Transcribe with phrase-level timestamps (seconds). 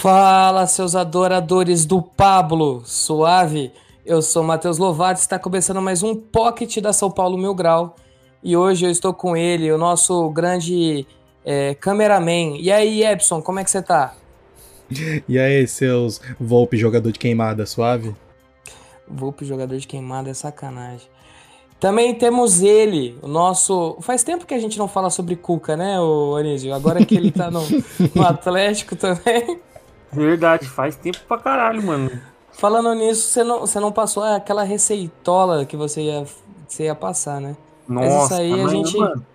[0.00, 3.70] Fala, seus adoradores do Pablo, suave.
[4.02, 7.94] Eu sou Matheus Lovato, está começando mais um Pocket da São Paulo Mil Grau.
[8.42, 11.06] E hoje eu estou com ele, o nosso grande
[11.44, 12.56] é, cameraman.
[12.58, 14.14] E aí, Epson, como é que você tá?
[15.28, 18.16] E aí, seus Volpe jogador de queimada suave?
[19.06, 21.08] Volpe jogador de queimada é sacanagem.
[21.78, 23.98] Também temos ele, o nosso.
[24.00, 26.72] Faz tempo que a gente não fala sobre Cuca, né, o Anísio?
[26.72, 27.60] Agora que ele tá no,
[28.14, 29.60] no Atlético também.
[30.12, 32.10] Verdade, faz tempo pra caralho, mano.
[32.52, 36.24] Falando nisso, você não, você não passou aquela receitola que você ia,
[36.68, 37.56] você ia passar, né?
[37.86, 38.98] Mas Nossa, isso aí a mas, gente.
[38.98, 39.26] mano,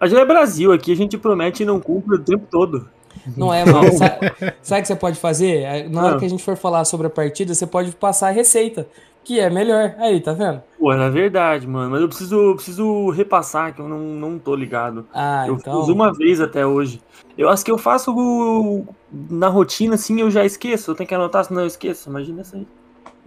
[0.00, 2.88] A gente é Brasil aqui, a gente promete e não cumpre o tempo todo.
[3.36, 3.92] Não é, mano.
[3.92, 5.88] Sabe, sabe o que você pode fazer?
[5.90, 6.18] Na hora Ah.
[6.18, 8.88] que a gente for falar sobre a partida, você pode passar a receita,
[9.24, 9.94] que é melhor.
[9.98, 10.62] Aí, tá vendo?
[10.78, 11.90] Pô, é verdade, mano.
[11.90, 15.06] Mas eu preciso, eu preciso repassar, que eu não, não tô ligado.
[15.12, 15.80] Ah, eu então.
[15.80, 17.00] fiz uma vez até hoje.
[17.38, 18.86] Eu acho que eu faço o-
[19.30, 20.90] na rotina, assim, eu já esqueço.
[20.90, 22.08] Eu tenho que anotar, senão eu esqueço.
[22.10, 22.66] Imagina isso aí.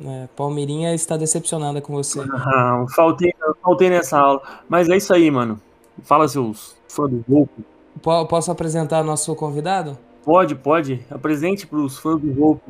[0.06, 2.20] É, Palmeirinha está decepcionada com você.
[2.34, 4.42] Ah, faltei, faltei nessa aula.
[4.68, 5.60] Mas é isso aí, mano.
[6.04, 7.64] Fala, seus fãs do Volpe.
[8.02, 9.98] Po- Posso apresentar nosso convidado?
[10.26, 11.06] Pode, pode.
[11.10, 12.70] Apresente pros fãs do Volpe.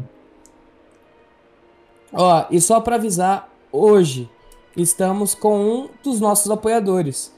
[2.18, 4.30] Ó, e só pra avisar, hoje
[4.76, 7.36] estamos com um dos nossos apoiadores.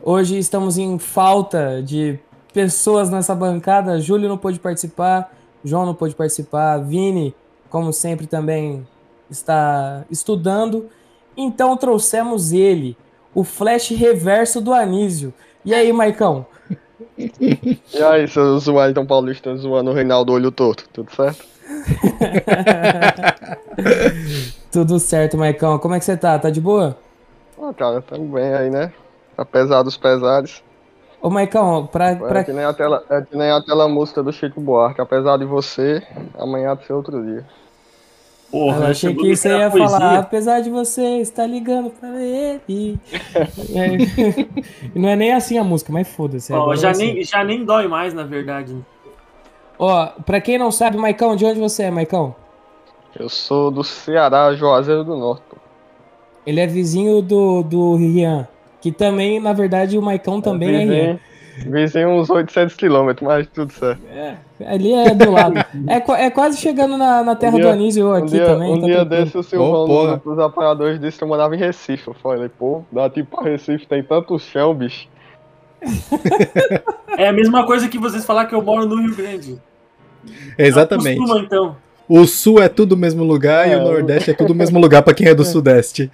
[0.00, 2.20] Hoje estamos em falta de
[2.54, 4.00] pessoas nessa bancada.
[4.00, 5.34] Júlio não pôde participar,
[5.64, 7.34] João não pôde participar, Vini,
[7.68, 8.86] como sempre, também
[9.28, 10.88] está estudando.
[11.36, 12.96] Então trouxemos ele,
[13.34, 15.34] o flash reverso do Anísio.
[15.64, 16.46] E aí, Maicão?
[17.18, 21.44] E aí, seus Wellington Paulista zoando o Reinaldo Olho Torto, tudo certo?
[24.70, 25.78] Tudo certo, Maicão.
[25.78, 26.38] Como é que você tá?
[26.38, 26.96] Tá de boa?
[27.60, 28.92] Ah, cara, tamo bem aí, né?
[29.36, 30.62] Apesar dos pesares.
[31.20, 32.44] Ô, Maicão, pra, É, pra...
[32.44, 35.00] que nem aquela, é que nem aquela música do Chico Buarque.
[35.00, 36.02] Apesar de você,
[36.38, 37.44] amanhã ser outro dia.
[38.50, 39.88] Porra, Eu achei que você ia poesia.
[39.88, 42.98] falar, apesar de você estar ligando pra ele.
[43.74, 43.96] É,
[44.94, 46.52] e não é nem assim a música, mas foda-se.
[46.52, 47.04] Ó, agora já, ser.
[47.14, 48.76] nem, já nem dói mais, na verdade.
[49.78, 52.34] Ó, pra quem não sabe, Maicão, de onde você é, Maicão?
[53.18, 55.42] Eu sou do Ceará, Juazeiro do Norte.
[56.46, 58.48] Ele é vizinho do, do Rian.
[58.80, 61.18] Que também, na verdade, o Maicão também é Rian.
[61.58, 64.00] Vizinho, vizinho uns 800 quilômetros, mas tudo certo.
[64.66, 65.58] Ali é do lado.
[65.86, 68.46] É, é quase chegando na, na terra Um dia- do Anísio eu Um aqui dia,
[68.46, 68.72] também.
[68.72, 69.24] um tá dia tranquilo.
[69.24, 72.08] desse o Silvão, no- pros apoiadores, disse que eu morava em Recife.
[72.08, 75.06] Eu falei, pô, dá tipo pra Recife, tem tanto chão, bicho.
[77.18, 79.60] É a mesma coisa que vocês falar que eu moro no Rio Grande.
[80.56, 81.18] Exatamente.
[81.20, 81.76] Acostuma, então.
[82.20, 84.54] O sul é tudo o mesmo lugar e É, o o- nordeste é tudo o
[84.56, 86.10] mesmo lugar pra quem é do sudeste.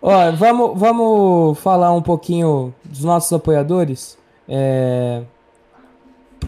[0.00, 4.16] Ó, vamos, vamos falar um pouquinho dos nossos apoiadores.
[4.48, 5.22] É,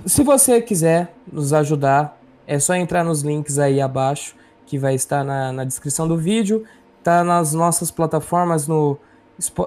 [0.07, 4.35] Se você quiser nos ajudar, é só entrar nos links aí abaixo,
[4.67, 6.65] que vai estar na, na descrição do vídeo.
[7.03, 8.97] Tá nas nossas plataformas no,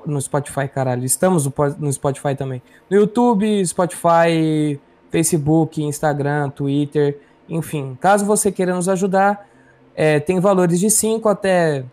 [0.05, 1.03] no Spotify, caralho.
[1.05, 1.49] Estamos
[1.79, 2.61] no Spotify também.
[2.89, 7.17] No YouTube, Spotify, Facebook, Instagram, Twitter,
[7.55, 7.97] enfim.
[7.99, 9.47] Caso você queira nos ajudar,
[9.95, 11.83] é, tem valores de 5 até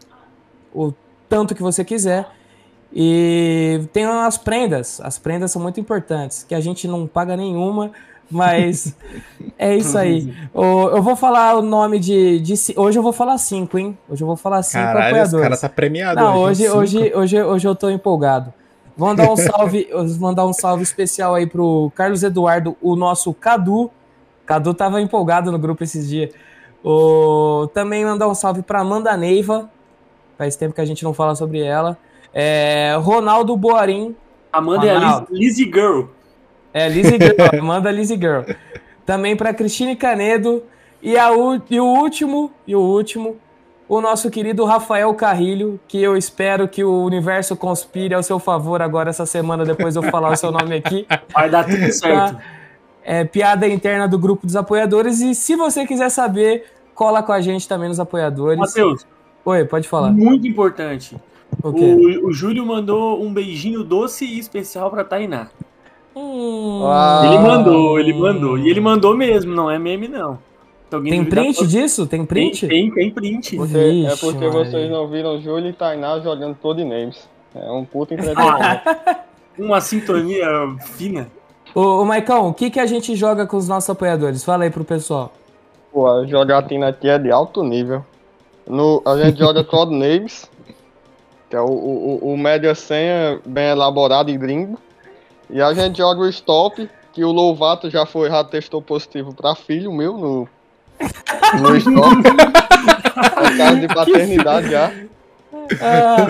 [0.74, 0.92] o
[1.28, 2.26] tanto que você quiser.
[2.92, 5.00] E tem as prendas.
[5.02, 7.90] As prendas são muito importantes, que a gente não paga nenhuma,
[8.30, 8.96] mas
[9.58, 10.34] é isso aí.
[10.54, 13.98] Eu vou falar o nome de, de Hoje eu vou falar cinco, hein?
[14.08, 15.42] Hoje eu vou falar cinco Caralho, esse apoiadores.
[15.42, 16.68] cara tá premiado Não, hoje.
[16.68, 18.54] hoje, hoje, hoje, hoje eu tô empolgado.
[18.96, 23.90] Vamos dar um salve, mandar um salve especial aí pro Carlos Eduardo, o nosso Cadu.
[24.48, 26.30] Cadu tava empolgado no grupo esses dias.
[26.82, 29.68] O, também mandar um salve pra Amanda Neiva.
[30.38, 31.98] Faz tempo que a gente não fala sobre ela.
[32.32, 34.16] É, Ronaldo Boarim.
[34.50, 35.26] Amanda é a Ronaldo.
[35.30, 36.02] Liz- Lizzy Girl.
[36.72, 37.34] É, Lizzy Girl.
[37.60, 38.40] Amanda Lizzy Girl.
[39.04, 40.62] Também pra Cristine Canedo.
[41.02, 43.36] E, a, u- e o último, e o último,
[43.86, 48.80] o nosso querido Rafael Carrilho, que eu espero que o universo conspire ao seu favor
[48.80, 51.06] agora essa semana, depois de eu falar o seu nome aqui.
[51.34, 52.34] Vai dar tudo certo.
[52.36, 52.42] Tá?
[53.10, 55.22] É, piada interna do grupo dos apoiadores.
[55.22, 56.64] E se você quiser saber,
[56.94, 58.58] cola com a gente também nos apoiadores.
[58.58, 59.06] Matheus,
[59.46, 60.10] Oi, pode falar.
[60.10, 61.16] muito importante.
[61.62, 61.68] O?
[61.70, 65.48] O, o Júlio mandou um beijinho doce e especial pra Tainá.
[66.14, 66.82] Hum.
[67.24, 68.58] Ele mandou, ele mandou.
[68.58, 70.38] E ele mandou mesmo, não é meme, não.
[70.92, 72.06] Alguém Tem print disso?
[72.06, 72.66] Tem print?
[72.66, 73.56] Tem, tem, tem print.
[73.56, 77.26] Porque, é porque vocês não viram Júlio e Tainá jogando Codenames.
[77.54, 78.82] É um puto entretenimento.
[79.58, 80.46] Uma sintonia
[80.96, 81.37] fina.
[81.74, 84.44] Ô, ô Maicon, o que, que a gente joga com os nossos apoiadores?
[84.44, 85.32] Fala aí pro pessoal.
[85.92, 88.04] Pô, a jogatina aqui é de alto nível.
[88.66, 90.50] No, a gente joga Codenames,
[91.48, 94.78] que é o, o, o- o média senha bem elaborado e gringo.
[95.50, 99.54] E a gente joga o Stop, que o Louvato já foi, já testou positivo pra
[99.54, 100.48] filho meu no,
[101.60, 102.22] no Stop.
[102.26, 104.92] É caso de paternidade já.
[105.80, 106.26] Ah,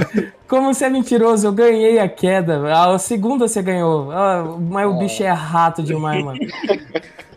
[0.48, 2.60] como você é mentiroso, eu ganhei a queda.
[2.74, 4.10] A segunda você ganhou.
[4.12, 6.38] Ah, mas o bicho é rato demais, mano.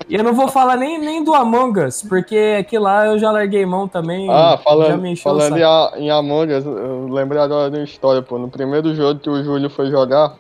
[0.09, 3.31] E eu não vou falar nem, nem do Among Us, porque aqui lá eu já
[3.31, 4.30] larguei mão também.
[4.30, 4.89] Ah, falando,
[5.24, 5.56] falando
[5.95, 8.38] em, em Among Us, eu lembrei agora de uma história, pô.
[8.38, 10.36] No primeiro jogo que o Júlio foi jogar,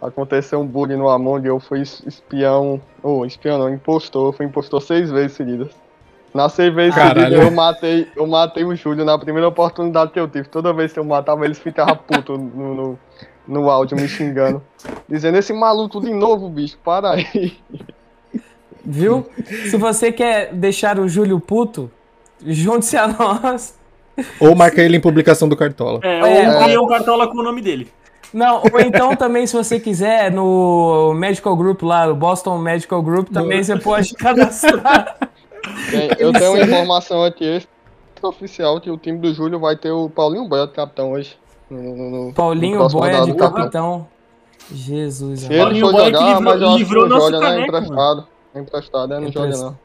[0.00, 2.80] aconteceu um bug no Among eu fui es- espião.
[3.02, 4.28] Ou espião não, impostor.
[4.28, 5.68] Eu fui impostor seis vezes seguidas.
[6.34, 7.20] Na Caralho.
[7.20, 10.48] seguidas eu matei, eu matei o Júlio na primeira oportunidade que eu tive.
[10.48, 12.98] Toda vez que eu matava, eles ficavam putos no, no,
[13.46, 14.62] no áudio me xingando.
[15.08, 17.56] Dizendo, esse maluco de novo, bicho, para aí.
[18.84, 19.26] Viu?
[19.70, 21.90] Se você quer deixar o Júlio puto,
[22.44, 23.78] junte-se a nós.
[24.40, 26.00] Ou marca ele em publicação do Cartola.
[26.02, 27.88] É, É, ou cria um cartola com o nome dele.
[28.32, 33.30] Não, ou então também, se você quiser, no Medical Group lá, o Boston Medical Group,
[33.30, 35.16] também você pode cadastrar.
[35.90, 37.62] Tem- eu tenho uma informação aqui
[38.22, 41.36] oficial que o time do Júlio vai ter o Paulinho Boia de capitão hoje.
[41.70, 44.06] No, no- no- Paulinho Boia de capitão.
[44.72, 45.54] Jesus, Se amado.
[45.54, 47.46] ele Paulinho for Boia que jogar, livrou- mas eu acho que livrou nosso joga, né?
[47.46, 48.26] caneco, Emprestado.
[48.54, 49.78] Emprestado, é, não joga não.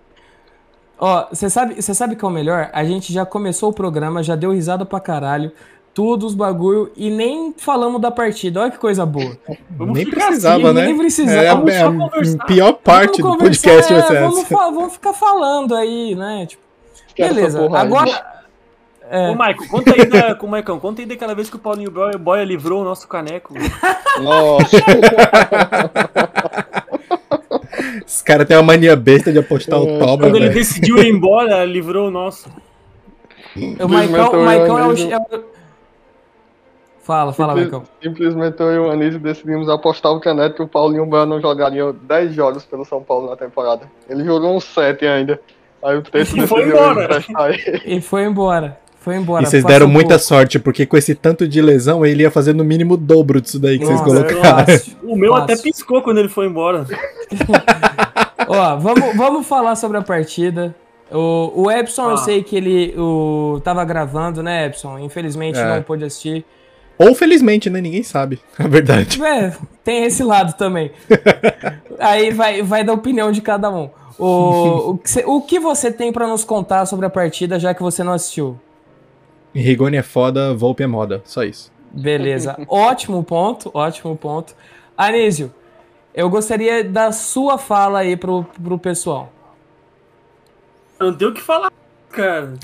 [0.99, 2.69] Ó, você sabe, você sabe que é o melhor?
[2.73, 5.51] A gente já começou o programa, já deu risada pra caralho,
[5.93, 8.61] tudo os bagulho e nem falamos da partida.
[8.61, 9.37] Olha que coisa boa.
[9.69, 10.85] Vamos nem precisava, assim, né?
[10.87, 12.45] nem precisava, É a, vamos é só a conversar.
[12.45, 16.45] pior parte do Vamos podcast é, ser vamos, vamos ficar falando aí, né?
[16.47, 16.61] Tipo,
[17.17, 18.33] beleza, agora.
[19.11, 21.59] É, Ô, Maicon, conta aí da, com o Maicon, conta aí daquela vez que o
[21.59, 23.53] Paulinho Boia, Boia livrou o nosso caneco.
[24.23, 24.77] Nossa,
[28.05, 30.53] Esse cara tem uma mania besta de apostar o toba, Quando ele velho.
[30.59, 32.49] decidiu ir embora, livrou o nosso.
[33.55, 35.11] o Maicon, o Maicon é o.
[35.11, 35.52] é o-
[37.03, 37.85] Fala, fala, Simples- Maicon.
[38.01, 42.33] simplesmente eu e o Anísio decidimos apostar o caneco que o Paulinho não jogaria 10
[42.33, 43.81] jogos pelo São Paulo na temporada.
[44.09, 45.37] Ele jogou uns 7 ainda.
[45.83, 47.23] Aí o texto E foi decidiu embora.
[47.85, 48.77] E foi embora.
[49.01, 49.43] Foi embora.
[49.43, 50.23] E vocês deram um muita pouco.
[50.23, 53.59] sorte, porque com esse tanto de lesão, ele ia fazer no mínimo o dobro disso
[53.59, 54.65] daí que vocês Nossa, colocaram.
[54.65, 55.63] fácil, O meu até fácil.
[55.73, 56.85] piscou quando ele foi embora.
[58.47, 60.73] Ó, vamos, vamos falar sobre a partida.
[61.11, 62.17] O, o Epson, eu Ah.
[62.17, 64.97] sei que ele o, tava gravando, né, Epson?
[64.99, 65.75] Infelizmente É.
[65.75, 66.45] não pôde assistir.
[66.97, 67.81] Ou felizmente, né?
[67.81, 68.39] Ninguém sabe.
[68.57, 69.23] A verdade.
[69.23, 70.91] É, tem esse lado também.
[71.99, 73.89] Aí vai, vai da opinião de cada um.
[74.17, 77.73] O, o, que, cê- o que você tem pra nos contar sobre a partida, já
[77.73, 78.59] que você não assistiu?
[79.53, 81.21] Rigoni é foda, Volpe é moda.
[81.25, 81.71] Só isso.
[81.91, 82.57] Beleza.
[82.67, 84.55] ótimo ponto, ótimo ponto.
[84.97, 85.53] Anísio,
[86.13, 89.31] eu gostaria da sua fala aí pro, pro pessoal.
[90.99, 91.71] Eu não tenho o que falar,
[92.13, 92.53] cara.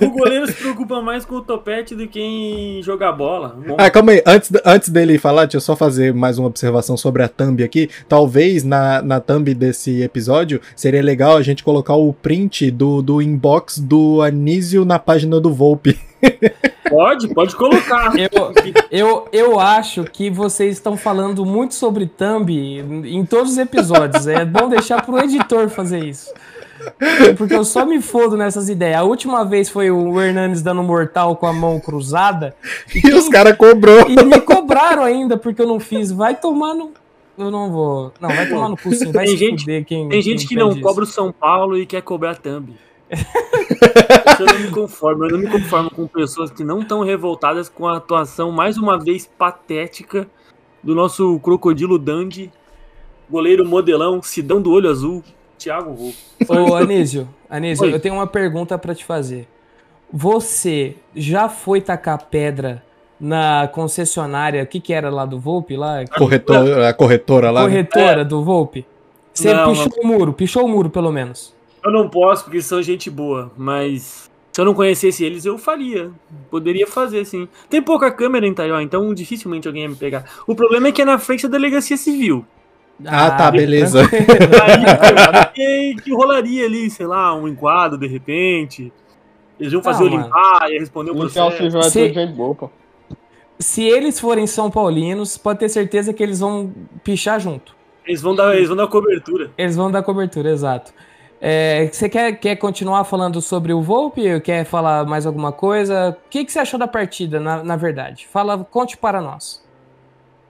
[0.00, 3.56] O goleiro se preocupa mais com o topete do que em jogar bola.
[3.66, 4.22] Bom, Ah, calma aí.
[4.26, 7.88] Antes, antes dele falar, deixa eu só fazer mais uma observação sobre a thumb aqui.
[8.08, 13.22] Talvez na, na thumb desse episódio seria legal a gente colocar o print do, do
[13.22, 15.98] inbox do Anísio na página do Volpe.
[16.88, 18.12] Pode, pode colocar.
[18.16, 18.52] Eu,
[18.90, 24.26] eu, eu acho que vocês estão falando muito sobre thumb em todos os episódios.
[24.26, 26.32] É bom deixar pro editor fazer isso.
[27.36, 28.96] Porque eu só me fodo nessas ideias.
[29.00, 32.54] A última vez foi o Hernandes dando mortal com a mão cruzada.
[32.94, 34.08] E os caras cobrou.
[34.08, 36.10] E me cobraram ainda porque eu não fiz.
[36.12, 36.92] Vai tomar no.
[37.36, 38.12] Eu não vou.
[38.20, 39.10] Não, vai tomar no cu sim.
[39.10, 40.08] Vai Tem se gente- fuder quem.
[40.08, 41.12] Tem gente que quem não pede cobra o isso.
[41.14, 42.74] São Paulo e quer cobrar a thumb.
[43.14, 45.24] Isso eu não me conformo.
[45.24, 48.98] Eu não me conformo com pessoas que não estão revoltadas com a atuação, mais uma
[48.98, 50.26] vez, patética
[50.82, 52.50] do nosso crocodilo Dandy,
[53.30, 55.22] goleiro modelão, Sidão do Olho Azul,
[55.58, 56.16] Thiago Rouco.
[56.48, 57.94] Ô, Anísio, Anísio, Oi.
[57.94, 59.48] eu tenho uma pergunta pra te fazer.
[60.12, 62.82] Você já foi tacar pedra
[63.18, 66.04] na concessionária, o que que era lá do Volpe, lá?
[66.16, 67.62] Corretor, a corretora lá.
[67.62, 67.66] né?
[67.68, 68.86] Corretora do Volpe?
[69.32, 71.54] Você Não, pichou o muro, pichou o muro pelo menos.
[71.84, 76.10] Eu não posso, porque são gente boa, mas se eu não conhecesse eles, eu faria.
[76.50, 77.48] Poderia fazer, sim.
[77.68, 80.24] Tem pouca câmera em Taiwan, então dificilmente alguém ia me pegar.
[80.46, 82.44] O problema é que é na frente da delegacia civil.
[83.06, 84.06] Ah, tá, beleza.
[84.08, 84.28] tranquilo.
[84.62, 88.92] Aí que, que rolaria ali, sei lá, um enquadro de repente.
[89.58, 91.78] Eles iam fazer Não, o limpar, ia responder o processo.
[91.78, 92.70] é Se- boa, pô.
[93.58, 96.72] Se eles forem São Paulinos, pode ter certeza que eles vão
[97.04, 97.74] pichar junto.
[98.04, 99.50] Eles vão dar, eles vão dar cobertura.
[99.56, 100.92] Eles vão dar cobertura, exato.
[101.40, 104.40] É, você quer, quer continuar falando sobre o Volpe?
[104.40, 106.10] Quer falar mais alguma coisa?
[106.26, 108.26] O que, que você achou da partida, na, na verdade?
[108.26, 109.62] Fala, conte para nós.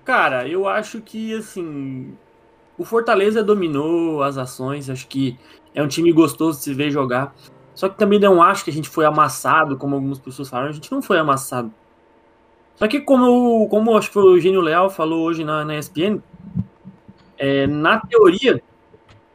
[0.04, 2.12] Cara, eu acho que, assim,
[2.76, 5.38] o Fortaleza dominou as ações, acho que
[5.75, 7.35] é um time gostoso de se ver jogar.
[7.75, 10.73] Só que também não acho que a gente foi amassado, como algumas pessoas falaram, a
[10.73, 11.73] gente não foi amassado.
[12.76, 16.21] Só que como, como acho que o Eugênio Leal falou hoje na, na ESPN,
[17.38, 18.62] é, na teoria,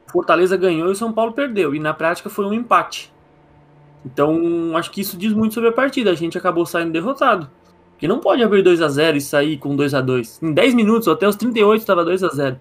[0.08, 1.74] Fortaleza ganhou e o São Paulo perdeu.
[1.75, 3.13] E na prática foi um empate.
[4.05, 6.12] Então, acho que isso diz muito sobre a partida.
[6.12, 7.50] A gente acabou saindo derrotado.
[7.91, 10.74] Porque não pode abrir 2 a 0 e sair com 2 a 2 Em 10
[10.74, 12.60] minutos, até os 38 estava 2 a 0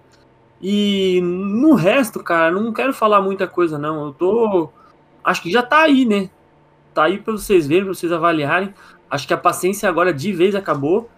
[0.61, 4.07] E no resto, cara, não quero falar muita coisa, não.
[4.07, 4.69] Eu tô.
[5.23, 6.29] Acho que já tá aí, né?
[6.93, 8.73] Tá aí para vocês verem, pra vocês avaliarem.
[9.09, 11.09] Acho que a paciência agora de vez acabou.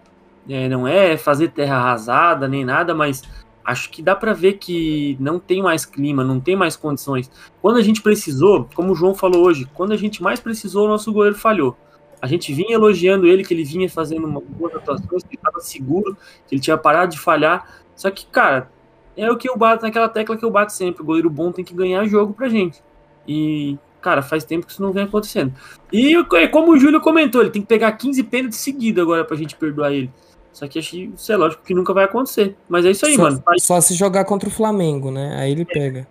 [0.48, 3.22] É, não é fazer terra arrasada nem nada, mas
[3.64, 7.30] acho que dá para ver que não tem mais clima, não tem mais condições.
[7.60, 10.88] Quando a gente precisou, como o João falou hoje, quando a gente mais precisou, o
[10.88, 11.76] nosso goleiro falhou.
[12.20, 15.60] A gente vinha elogiando ele, que ele vinha fazendo uma boa atuações, que ele estava
[15.60, 17.68] seguro, que ele tinha parado de falhar.
[17.96, 18.70] Só que, cara,
[19.16, 21.02] é o que eu bato naquela tecla que eu bato sempre.
[21.02, 22.82] O goleiro bom tem que ganhar jogo pra gente.
[23.26, 25.52] E, cara, faz tempo que isso não vem acontecendo.
[25.92, 26.14] E
[26.50, 29.92] como o Júlio comentou, ele tem que pegar 15 pênaltis seguidos agora pra gente perdoar
[29.92, 30.10] ele.
[30.52, 32.56] Só que acho isso é lógico que nunca vai acontecer.
[32.68, 33.42] Mas é isso aí, só, mano.
[33.58, 35.36] Só se jogar contra o Flamengo, né?
[35.38, 36.06] Aí ele pega.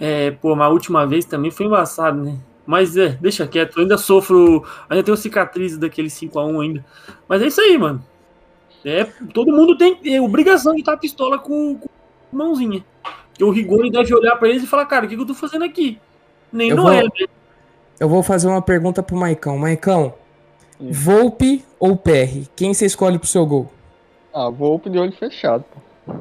[0.00, 2.38] É, pô, mas a última vez também foi embaçado, né?
[2.66, 4.64] Mas é, deixa quieto, eu ainda sofro.
[4.88, 6.84] Ainda tenho cicatrizes daquele 5x1 ainda.
[7.28, 8.04] Mas é isso aí, mano.
[8.84, 11.88] É, todo mundo tem é, obrigação de estar pistola com, com
[12.34, 12.84] mãozinha.
[13.38, 15.34] E o Rigoni deve olhar para eles e falar, cara, o que, que, eu tô
[15.34, 15.98] fazendo aqui?
[16.52, 17.10] Nem eu não vou, é, né?
[17.98, 19.58] Eu vou fazer uma pergunta pro Maicão.
[19.58, 20.14] Maicão,
[20.78, 22.48] Volpe ou PR?
[22.54, 23.70] Quem você escolhe pro seu gol?
[24.32, 26.14] Ah, Volpe de olho fechado, pô.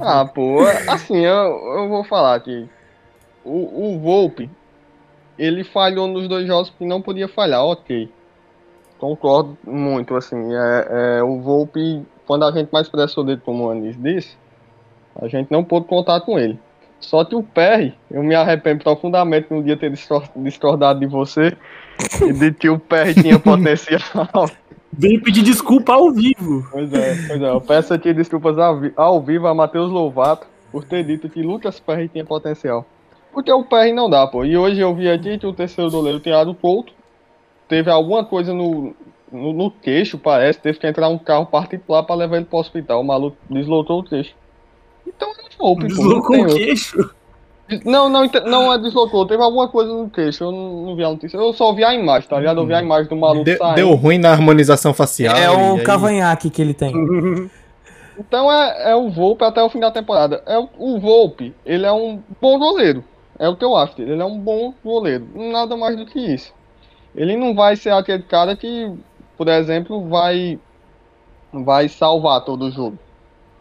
[0.00, 2.68] ah, pô, assim, eu, eu vou falar aqui.
[3.44, 4.48] O, o Volpe,
[5.38, 8.10] ele falhou nos dois jogos que não podia falhar, ok.
[8.98, 10.54] Concordo muito, assim.
[10.54, 14.36] É, é, o Volpe, quando a gente mais pressou dele, como o Anis disse,
[15.20, 16.58] a gente não pôde contar com ele.
[17.00, 19.92] Só que o PR, eu me arrependo profundamente no dia ter
[20.36, 21.56] discordado de você
[22.22, 24.48] e de que o PR tinha potencial.
[24.92, 26.66] Vem pedir desculpa ao vivo.
[26.70, 27.50] Pois é, pois é.
[27.50, 31.78] Eu peço aqui desculpas ao, ao vivo a Matheus Lovato por ter dito que Lucas
[31.78, 32.86] Perry tinha potencial.
[33.32, 34.44] Porque o Perry não dá, pô.
[34.44, 36.92] E hoje eu vi aqui que o terceiro goleiro, Thiago Couto,
[37.68, 38.94] teve alguma coisa no,
[39.34, 40.60] no, no, queixo, parece.
[40.60, 43.00] Teve que entrar um carro particular para levar ele pro hospital.
[43.00, 44.34] O maluco deslotou o queixo.
[45.06, 47.10] Então é um Deslocou o queixo?
[47.84, 49.26] Não, não, não é deslocou.
[49.26, 50.44] Teve alguma coisa no queixo.
[50.44, 51.36] Eu não, não, vi a notícia.
[51.36, 52.60] Eu só vi a imagem, tá ligado?
[52.60, 53.76] Eu vi a imagem do maluco de, saindo.
[53.76, 55.34] Deu ruim na harmonização facial.
[55.36, 55.82] É o aí...
[55.82, 56.92] cavanhaque que ele tem.
[58.18, 60.42] então é, é o Volpe até o fim da temporada.
[60.46, 63.02] É o, o Volpe, ele é um bom goleiro.
[63.38, 64.00] É o que eu acho.
[64.00, 65.26] Ele é um bom goleiro.
[65.34, 66.52] Nada mais do que isso.
[67.14, 68.92] Ele não vai ser aquele cara que,
[69.36, 70.58] por exemplo, vai
[71.52, 72.98] vai salvar todo o jogo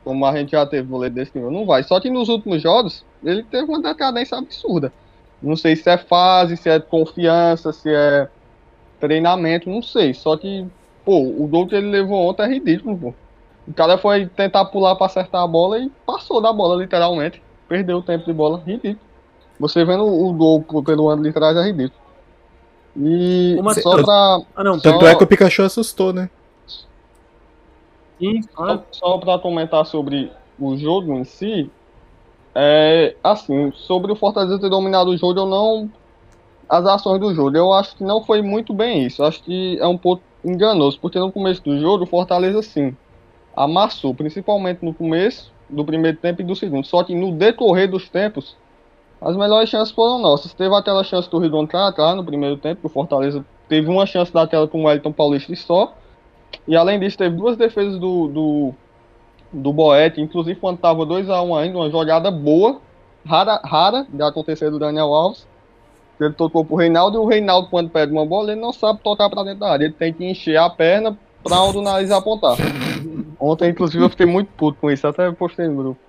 [0.04, 1.84] como a gente já teve goleiro desse nível, não vai.
[1.84, 4.92] Só que nos últimos jogos, ele teve uma decadência absurda.
[5.42, 8.28] Não sei se é fase, se é confiança, se é
[9.00, 10.14] treinamento, não sei.
[10.14, 10.66] Só que,
[11.06, 13.14] pô, o gol que ele levou ontem é ridículo, pô.
[13.66, 17.42] O cara foi tentar pular para acertar a bola e passou da bola, literalmente.
[17.68, 19.00] Perdeu o tempo de bola, ridículo.
[19.60, 22.03] Você vendo o gol pelo ano de trás é ridículo.
[22.96, 23.74] E Uma...
[23.74, 24.40] só pra.
[24.56, 25.08] Ah, não, Tanto só...
[25.08, 26.30] é que o Pikachu assustou, né?
[28.22, 31.70] E só, só para comentar sobre o jogo em si,
[32.56, 35.92] é, assim, sobre o Fortaleza ter dominado o jogo, eu não.
[36.70, 39.24] As ações do jogo, eu acho que não foi muito bem isso.
[39.24, 42.96] Acho que é um pouco enganoso, porque no começo do jogo, o Fortaleza sim
[43.56, 46.86] amassou, principalmente no começo do primeiro tempo e do segundo.
[46.86, 48.56] Só que no decorrer dos tempos,
[49.24, 50.54] as melhores chances foram nossas.
[50.54, 54.32] Teve aquela chance do Rigon cá no primeiro tempo, que o Fortaleza teve uma chance
[54.32, 55.94] daquela com o Wellington Paulista e só.
[56.68, 58.74] E além disso, teve duas defesas do, do,
[59.52, 62.80] do Boete, inclusive quando estava 2x1 ainda, uma jogada boa,
[63.26, 65.48] rara, rara de acontecer do Daniel Alves.
[66.20, 69.30] Ele tocou pro Reinaldo e o Reinaldo, quando pede uma bola, ele não sabe tocar
[69.30, 69.86] para dentro da área.
[69.86, 72.56] Ele tem que encher a perna para onde o nariz apontar.
[73.40, 76.00] Ontem, inclusive, eu fiquei muito puto com isso, até postei no grupo.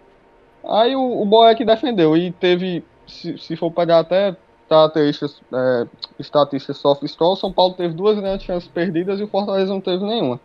[0.67, 5.87] Aí o, o Boeck defendeu e teve, se, se for pegar até estatísticas, é,
[6.19, 9.81] estatísticas soft score, o São Paulo teve duas grandes chances perdidas e o Fortaleza não
[9.81, 10.41] teve nenhuma.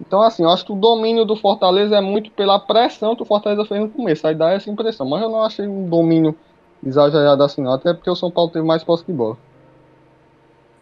[0.00, 3.26] Então, assim, eu acho que o domínio do Fortaleza é muito pela pressão que o
[3.26, 4.26] Fortaleza fez no começo.
[4.26, 5.08] Aí dá essa impressão.
[5.08, 6.36] Mas eu não achei um domínio
[6.84, 7.72] exagerado assim, não.
[7.72, 9.38] Até porque o São Paulo teve mais posse de bola.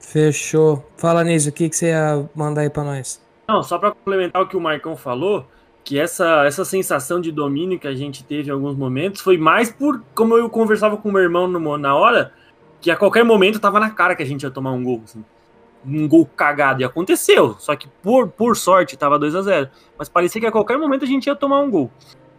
[0.01, 0.85] Fechou.
[0.97, 3.23] Fala, Nise, o que, que você ia mandar aí pra nós?
[3.49, 5.45] Não, só pra complementar o que o Marcão falou,
[5.85, 9.71] que essa, essa sensação de domínio que a gente teve em alguns momentos foi mais
[9.71, 12.33] por como eu conversava com meu irmão no, na hora,
[12.81, 15.03] que a qualquer momento tava na cara que a gente ia tomar um gol.
[15.05, 15.23] Assim.
[15.87, 16.81] Um gol cagado.
[16.81, 17.55] E aconteceu.
[17.59, 21.05] Só que por, por sorte tava 2 a 0 Mas parecia que a qualquer momento
[21.05, 21.91] a gente ia tomar um gol.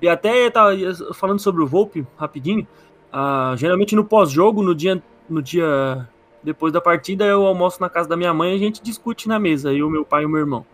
[0.01, 0.71] E até tava
[1.13, 2.67] falando sobre o Volpe, rapidinho.
[3.13, 6.07] Uh, geralmente no pós-jogo, no dia, no dia
[6.43, 9.39] depois da partida, eu almoço na casa da minha mãe e a gente discute na
[9.39, 10.65] mesa, eu, meu pai e o meu irmão.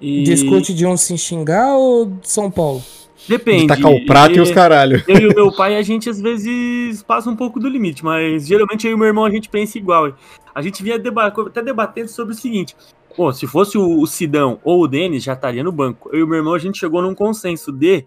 [0.00, 0.22] E...
[0.22, 2.82] Discute de um se xingar ou de São Paulo?
[3.28, 3.62] Depende.
[3.62, 5.02] De tacar o prato e, e os caralho.
[5.08, 8.46] Eu e o meu pai, a gente às vezes passa um pouco do limite, mas
[8.46, 10.12] geralmente eu e o meu irmão a gente pensa igual.
[10.54, 12.76] A gente vinha deba até debatendo sobre o seguinte:
[13.16, 16.08] pô, se fosse o, o Sidão ou o Denis, já estaria no banco.
[16.12, 18.04] Eu e o meu irmão, a gente chegou num consenso de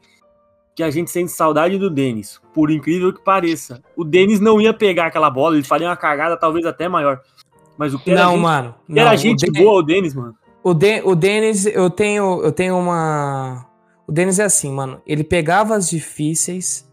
[0.75, 3.81] que a gente sente saudade do Denis, por incrível que pareça.
[3.97, 7.19] O Denis não ia pegar aquela bola, ele faria uma cagada talvez até maior.
[7.77, 8.75] Mas o que era não, gente, mano.
[8.87, 10.35] Não, era gente boa, o Denis, mano.
[10.63, 13.65] O, de, o Denis, eu tenho, eu tenho uma.
[14.07, 15.01] O Denis é assim, mano.
[15.05, 16.89] Ele pegava as difíceis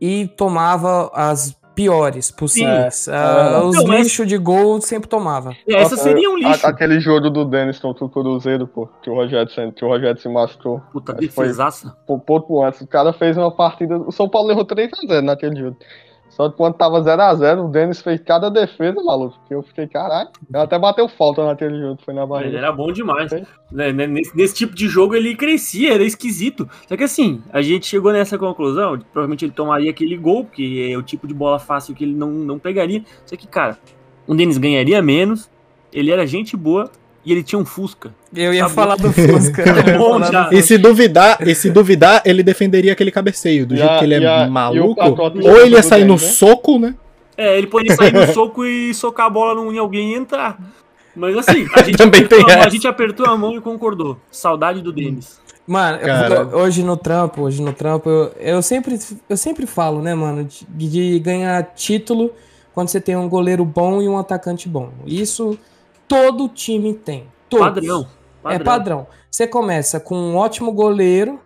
[0.00, 3.06] e tomava as piores possíveis.
[3.06, 4.28] É, uh, os então, lixos mas...
[4.28, 5.54] de gol sempre tomava.
[5.68, 6.66] Essa seria um lixo.
[6.66, 10.18] A, aquele jogo do Dennis contra o Cruzeiro, pô, que o Rogério, que o Rogério
[10.18, 10.80] se machucou.
[10.90, 11.94] Puta, defesaça.
[12.06, 12.80] Foi, pouco antes.
[12.80, 13.98] O cara fez uma partida.
[13.98, 15.76] O São Paulo errou 3x0 naquele jogo.
[16.36, 19.40] Só que quando tava 0x0, o Denis fez cada defesa, maluco.
[19.48, 20.28] Que eu fiquei, caralho.
[20.46, 22.50] Ele até bateu falta naquele jogo, foi na barriga.
[22.50, 23.32] Ele era bom demais.
[23.72, 23.90] Né?
[23.90, 26.68] Nesse, nesse, tipo de jogo ele crescia, era esquisito.
[26.86, 30.98] Só que assim, a gente chegou nessa conclusão, provavelmente ele tomaria aquele gol, porque é
[30.98, 33.02] o tipo de bola fácil que ele não, não pegaria.
[33.24, 33.78] Só que, cara,
[34.26, 35.50] o Denis ganharia menos,
[35.90, 36.90] ele era gente boa,
[37.26, 38.14] e ele tinha um Fusca.
[38.32, 39.62] Eu ia falar do Fusca.
[39.62, 40.48] é bom, já.
[40.52, 44.04] E se duvidar, e se duvidar, ele defenderia aquele cabeceio, do e jeito a, que
[44.04, 45.02] ele é a, maluco.
[45.42, 46.94] Ou ele ia sair no soco, né?
[47.36, 50.56] É, ele pode sair no soco e socar a bola em alguém e entrar.
[51.16, 54.16] Mas assim, a gente, Também apertou, tem a, a gente apertou a mão e concordou.
[54.30, 55.40] Saudade do Denis.
[55.66, 58.96] Mano, eu, hoje no trampo, hoje no trampo, eu, eu, sempre,
[59.28, 62.30] eu sempre falo, né, mano, de, de ganhar título
[62.72, 64.90] quando você tem um goleiro bom e um atacante bom.
[65.04, 65.58] Isso
[66.08, 67.26] todo time tem.
[67.48, 67.66] Todos.
[67.66, 68.08] Padrão,
[68.42, 68.60] padrão.
[68.60, 69.06] É padrão.
[69.30, 71.40] Você começa com um ótimo goleiro.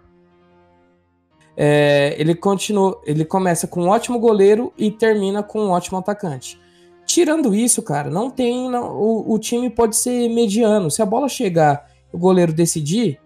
[1.56, 6.58] É, ele continua, ele começa com um ótimo goleiro e termina com um ótimo atacante.
[7.04, 8.70] Tirando isso, cara, não tem.
[8.70, 10.90] Não, o, o time pode ser mediano.
[10.90, 13.18] Se a bola chegar o goleiro decidir,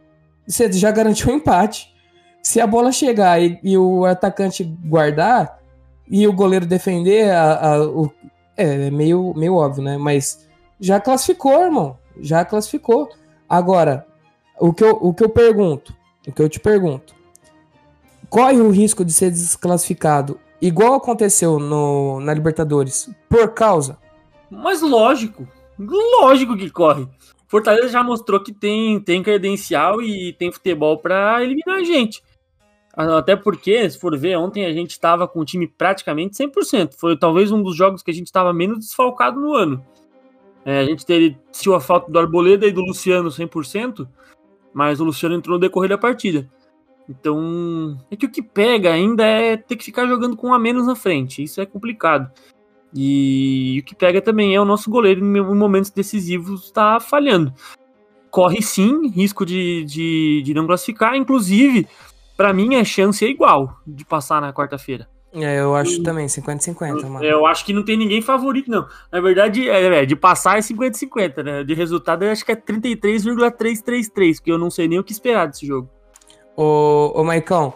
[0.46, 1.94] você já garantiu um empate.
[2.42, 5.58] Se a bola chegar e, e o atacante guardar
[6.08, 8.10] e o goleiro defender, a, a, o,
[8.56, 9.96] é meio, meio óbvio, né?
[9.96, 10.46] Mas
[10.84, 11.98] já classificou, irmão.
[12.20, 13.08] Já classificou.
[13.48, 14.06] Agora,
[14.60, 15.94] o que eu, o que eu pergunto,
[16.28, 17.14] o que eu te pergunto,
[18.28, 23.98] corre o risco de ser desclassificado igual aconteceu no, na Libertadores por causa?
[24.50, 27.08] Mas lógico, lógico que corre.
[27.48, 32.22] Fortaleza já mostrou que tem, tem credencial e tem futebol para eliminar a gente.
[32.94, 36.94] Até porque, se for ver, ontem a gente estava com o time praticamente 100%.
[36.96, 39.84] Foi talvez um dos jogos que a gente estava menos desfalcado no ano.
[40.64, 41.36] É, a gente teve
[41.74, 44.08] a falta do Arboleda e do Luciano 100%,
[44.72, 46.50] mas o Luciano entrou no decorrer da partida.
[47.08, 50.58] Então, é que o que pega ainda é ter que ficar jogando com um a
[50.58, 51.42] menos na frente.
[51.42, 52.30] Isso é complicado.
[52.94, 57.52] E o que pega também é o nosso goleiro em momentos decisivos está falhando.
[58.30, 61.14] Corre sim, risco de, de, de não classificar.
[61.14, 61.86] Inclusive,
[62.36, 65.08] para mim, a chance é igual de passar na quarta-feira.
[65.34, 67.24] É, eu acho e, também, 50-50, mano.
[67.24, 68.86] Eu acho que não tem ninguém favorito, não.
[69.10, 71.64] Na verdade, é, é de passar é 50-50, né?
[71.64, 75.48] De resultado, eu acho que é 33,333, porque eu não sei nem o que esperar
[75.48, 75.90] desse jogo.
[76.56, 77.74] Ô, ô Maicão,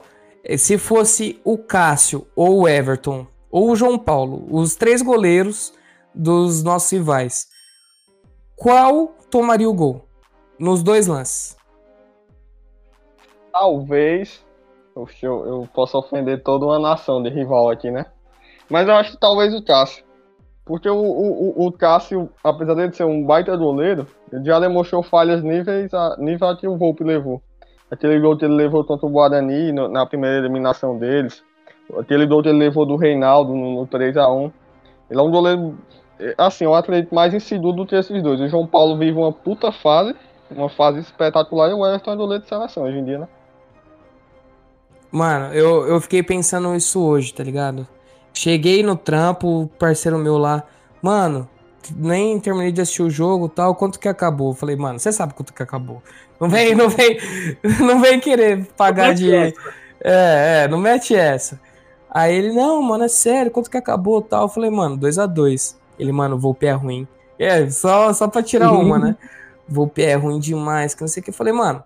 [0.56, 5.72] se fosse o Cássio, ou o Everton, ou o João Paulo, os três goleiros
[6.14, 7.48] dos nossos rivais,
[8.54, 10.08] qual tomaria o gol?
[10.60, 11.56] Nos dois lances.
[13.52, 14.44] Talvez
[15.22, 18.06] eu, eu posso ofender toda uma nação de rival aqui, né?
[18.70, 20.04] Mas eu acho que talvez o Cássio.
[20.64, 25.42] Porque o, o, o Cássio, apesar de ser um baita goleiro, ele já demonstrou falhas
[25.42, 27.40] níveis a, nível que o Volpe levou.
[27.90, 31.42] Aquele gol que ele levou contra o Guarani no, na primeira eliminação deles.
[31.98, 34.52] Aquele gol que ele levou do Reinaldo no, no 3x1.
[35.10, 35.78] Ele é um goleiro,
[36.36, 38.38] assim, eu acredito mais inseguro do que esses dois.
[38.38, 40.14] O João Paulo vive uma puta fase,
[40.50, 43.28] uma fase espetacular, e o Everton é goleiro de seleção hoje em dia, né?
[45.10, 47.86] Mano, eu, eu fiquei pensando isso hoje, tá ligado?
[48.32, 50.62] Cheguei no trampo, parceiro meu lá,
[51.02, 51.48] mano,
[51.96, 54.54] nem terminei de assistir o jogo tal, quanto que acabou?
[54.54, 56.02] falei, mano, você sabe quanto que acabou.
[56.38, 57.18] Não vem, não vem,
[57.80, 59.34] não vem querer pagar de.
[59.34, 59.54] É,
[60.02, 61.60] é, não mete essa.
[62.10, 64.42] Aí ele, não, mano, é sério, quanto que acabou tal?
[64.42, 67.06] Eu falei, mano, 2 a 2 Ele, mano, vou pé ruim.
[67.38, 69.16] É, só, só pra tirar uma, né?
[69.70, 71.28] Vou pé ruim demais, que não sei o que.
[71.28, 71.84] Eu falei, mano,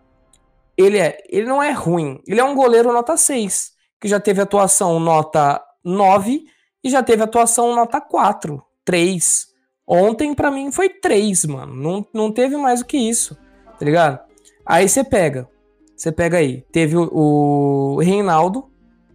[0.77, 2.21] ele é, ele não é ruim.
[2.27, 6.45] Ele é um goleiro nota 6, que já teve atuação nota 9
[6.83, 9.47] e já teve atuação nota 4, 3.
[9.87, 11.75] Ontem para mim foi 3, mano.
[11.75, 13.37] Não, não teve mais do que isso,
[13.79, 14.19] tá ligado?
[14.65, 15.49] Aí você pega,
[15.97, 18.71] você pega aí, teve o, o Reinaldo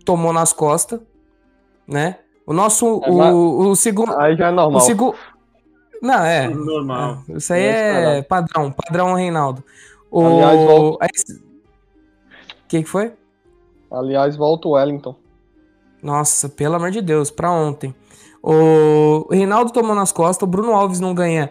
[0.06, 1.00] tomou nas costas,
[1.88, 2.20] né?
[2.46, 4.78] O nosso É, o, o segundo Aí já é normal.
[4.78, 5.16] o segundo
[6.02, 6.48] Não, é.
[6.48, 7.24] Normal.
[7.30, 9.64] é, Isso aí É é padrão, padrão Reinaldo.
[10.12, 11.08] O Aliás, volta-
[12.76, 13.14] aí- que foi?
[13.90, 15.16] Aliás, volta o Wellington.
[16.04, 17.94] Nossa, pelo amor de Deus, pra ontem.
[18.44, 21.50] O Reinaldo tomou nas costas, o Bruno Alves não ganha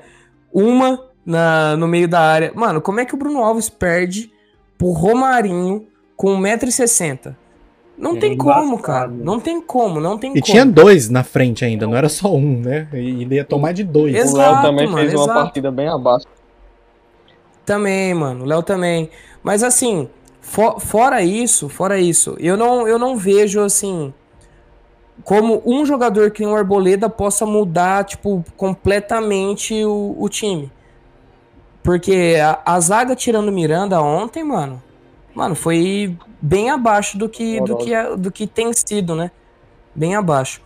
[0.52, 2.52] uma na, no meio da área.
[2.54, 4.30] Mano, como é que o Bruno Alves perde
[4.78, 7.34] pro Romarinho com 1,60m?
[7.98, 9.08] Não É tem como, cara.
[9.08, 10.44] Não tem como, não tem E como.
[10.44, 12.86] tinha dois na frente ainda, não era só um, né?
[12.92, 14.14] E ele ia tomar de dois.
[14.14, 15.40] Exato, o Léo também mano, fez uma exato.
[15.40, 16.26] partida bem abaixo.
[17.64, 19.10] Também, mano, o Léo também.
[19.42, 20.08] Mas assim,
[20.46, 24.14] fo- fora isso, fora isso, eu não, eu não vejo assim
[25.24, 30.70] como um jogador que nem o Arboleda possa mudar, tipo, completamente o, o time.
[31.82, 34.80] Porque a, a zaga tirando Miranda ontem, mano,
[35.34, 39.30] mano, foi bem abaixo do que, do que, é- do que tem sido, né?
[39.94, 40.60] Bem abaixo.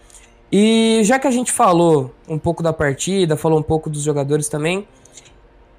[0.52, 4.48] E já que a gente falou um pouco da partida, falou um pouco dos jogadores
[4.48, 4.86] também,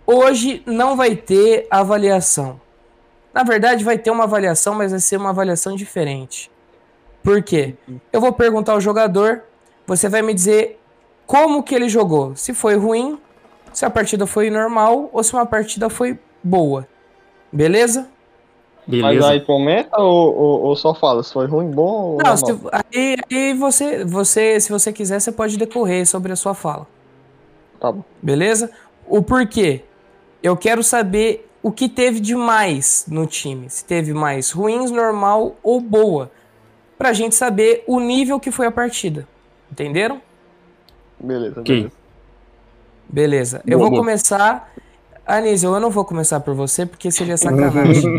[0.05, 2.59] Hoje não vai ter avaliação.
[3.33, 6.51] Na verdade, vai ter uma avaliação, mas vai ser uma avaliação diferente.
[7.23, 7.75] Por quê?
[8.11, 9.43] Eu vou perguntar ao jogador,
[9.85, 10.79] você vai me dizer
[11.25, 12.35] como que ele jogou.
[12.35, 13.17] Se foi ruim,
[13.71, 16.87] se a partida foi normal ou se uma partida foi boa.
[17.51, 18.09] Beleza?
[18.87, 19.29] Mas Beleza.
[19.29, 22.37] aí comenta ou, ou, ou só fala se foi ruim, bom ou Não, normal?
[22.37, 22.59] se,
[22.93, 26.87] aí, aí você, você, se você quiser, você pode decorrer sobre a sua fala.
[27.79, 28.03] Tá bom.
[28.21, 28.71] Beleza?
[29.07, 29.83] O porquê?
[30.41, 33.69] Eu quero saber o que teve de mais no time.
[33.69, 36.31] Se teve mais ruins, normal ou boa.
[36.97, 39.27] Pra gente saber o nível que foi a partida.
[39.71, 40.21] Entenderam?
[41.19, 41.75] Beleza, Ok.
[41.75, 41.91] beleza.
[43.09, 43.61] Beleza.
[43.65, 44.01] Eu Boa, vou boa.
[44.03, 44.71] começar.
[45.25, 48.03] Anísio, eu não vou começar por você porque seria sacanagem.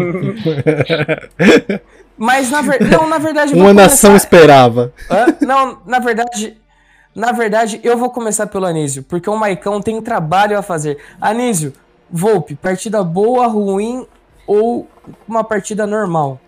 [2.16, 2.90] Mas na verdade.
[2.90, 3.54] Não, na verdade.
[3.54, 4.92] Uma nação começar- esperava.
[5.10, 5.26] Hã?
[5.40, 6.56] Não, na verdade.
[7.14, 10.96] Na verdade, eu vou começar pelo Anísio, porque o Maicão tem trabalho a fazer.
[11.20, 11.72] Anísio,
[12.12, 14.06] Volpe, partida boa, ruim
[14.46, 14.86] ou
[15.26, 16.38] uma partida normal?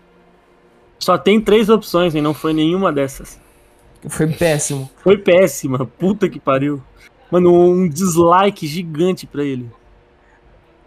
[0.99, 3.39] Só tem três opções e não foi nenhuma dessas.
[4.07, 4.89] Foi péssimo.
[4.97, 5.85] Foi péssima.
[5.85, 6.81] Puta que pariu.
[7.31, 9.69] Mano, um dislike gigante pra ele.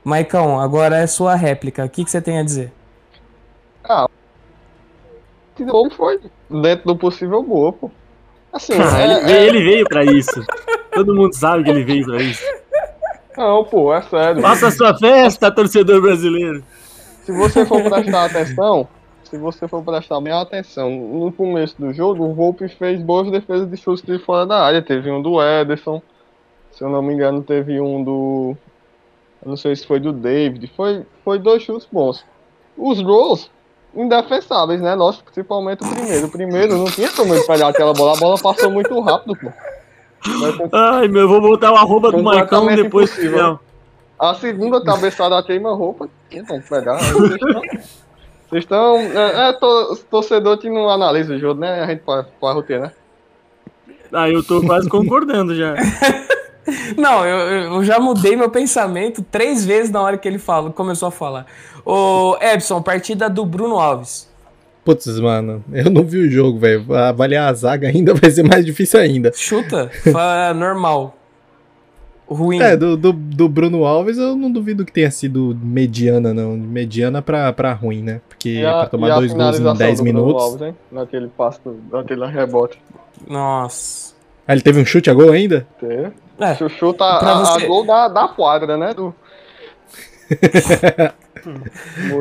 [0.04, 1.84] Maicão, agora é sua réplica.
[1.84, 2.72] O que, que você tem a dizer?
[5.56, 7.90] Que bom foi dentro do possível boa, pô.
[8.52, 10.40] Assim, Ah, é, ele, ele veio pra isso.
[10.92, 12.42] Todo mundo sabe que ele veio pra isso.
[13.38, 14.42] Não, pô, é sério.
[14.42, 16.64] Faça sua festa, torcedor brasileiro.
[17.24, 18.88] Se você for prestar atenção,
[19.22, 23.70] se você for prestar bem atenção, no começo do jogo, o Volpe fez boas defesas
[23.70, 24.82] de chutes de fora da área.
[24.82, 26.02] Teve um do Ederson,
[26.72, 28.56] se eu não me engano, teve um do.
[29.42, 30.70] Eu não sei se foi do David.
[30.76, 32.24] Foi, foi dois chutes bons.
[32.76, 33.50] Os gols,
[33.94, 34.94] indefensáveis, né?
[34.94, 36.26] Lógico, principalmente o primeiro.
[36.26, 39.52] O primeiro não tinha como pegar aquela bola, a bola passou muito rápido, pô.
[40.72, 43.32] Ai, meu, eu vou botar o arroba do Maicão Completamente depois.
[43.32, 43.58] Não.
[44.18, 46.98] A segunda cabeçada queima-roupa, que vão pegar.
[46.98, 48.96] Vocês estão.
[48.96, 51.82] É, é to- torcedor que não analisa o jogo, né?
[51.82, 52.92] A gente pode, pode roteiro, né?
[54.12, 55.74] Ah, eu tô quase concordando já.
[56.98, 61.08] Não, eu, eu já mudei meu pensamento três vezes na hora que ele falou, começou
[61.08, 61.46] a falar.
[61.84, 64.27] Ô, Epson, partida do Bruno Alves.
[64.88, 66.94] Putz, mano, eu não vi o jogo, velho.
[66.94, 69.30] Avaliar a zaga ainda vai ser mais difícil ainda.
[69.34, 69.90] Chuta,
[70.56, 71.14] normal.
[72.26, 72.58] Ruim.
[72.58, 76.56] É, do, do, do Bruno Alves eu não duvido que tenha sido mediana, não.
[76.56, 78.22] Mediana pra, pra ruim, né?
[78.30, 80.42] Porque pra tomar dois gols em 10 do Bruno minutos.
[80.42, 80.76] Alves, hein?
[80.90, 81.60] Naquele passo,
[81.92, 82.80] naquele rebote.
[83.28, 84.14] Nossa.
[84.46, 85.66] Ah, ele teve um chute a gol ainda?
[85.78, 86.12] Teve.
[86.40, 88.94] É, Chuchu tá a, a você- gol da, da quadra, né?
[88.94, 89.14] Do...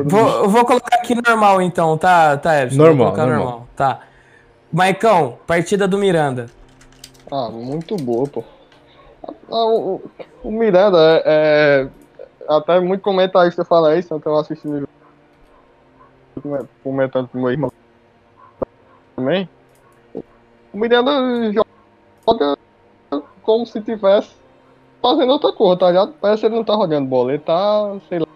[0.06, 2.76] Vou, eu vou colocar aqui normal então, tá, tá, Epson?
[2.78, 3.68] Normal, colocar normal.
[3.76, 4.00] Tá.
[4.72, 6.46] Maicão, partida do Miranda.
[7.30, 8.44] Ah, muito boa, pô.
[9.50, 10.00] Ah, o,
[10.42, 11.88] o- Miranda é, é-
[12.48, 16.68] Até muito comentarista fala isso, então eu assistindo o jogo.
[16.82, 17.70] Comentando com meu irmão
[19.16, 19.48] também.
[20.14, 22.56] O Miranda joga
[23.42, 24.30] como se tivesse
[25.02, 26.14] fazendo outra coisa, tá ligado?
[26.20, 28.26] Parece que ele não tá jogando bola, ele tá, sei lá,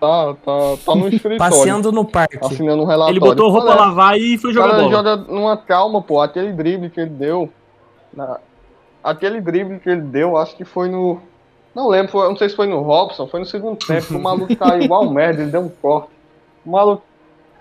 [0.00, 0.52] tá, tá,
[0.84, 1.38] tá no escritório.
[1.38, 2.38] Passeando no parque.
[2.40, 3.12] Assinando um relatório.
[3.12, 4.90] Ele botou roupa a lavar e foi o jogar cara bola.
[4.94, 6.20] joga numa calma, pô.
[6.20, 7.48] Aquele drible que ele deu.
[8.12, 8.38] na-
[9.02, 11.20] Aquele drible que ele deu, acho que foi no.
[11.74, 14.14] Não lembro, foi- não sei se foi no Robson, foi no segundo tempo.
[14.16, 16.08] O maluco caiu igual merda, ele deu um corte.
[16.64, 17.02] O maluco.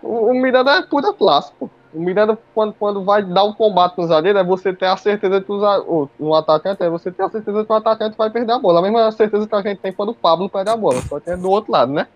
[0.04, 1.68] O, o Miranda é pura classe, pô.
[1.94, 5.42] O Miranda, quando, quando vai dar um combate no zagueiro, é você ter a certeza
[5.42, 8.30] que o za- o- no atacante, é você ter a certeza que o atacante vai
[8.30, 8.80] perder a bola.
[8.80, 11.30] A mesma certeza que a gente tem quando o Pablo perde a bola, só que
[11.30, 12.08] é do outro lado, né?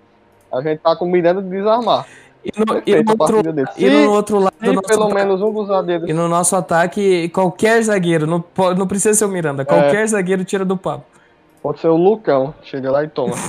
[0.51, 2.05] A gente tá com o Miranda de desarmar.
[2.45, 5.41] E no, e Perfeito no a outro, e no outro lado Se pelo ataque- menos
[5.41, 8.43] um dos zagueiros E no nosso ataque, qualquer zagueiro, não,
[8.77, 11.03] não precisa ser o Miranda, qualquer zagueiro tira do papo.
[11.61, 13.33] Pode ser o Lucão, chega lá e toma.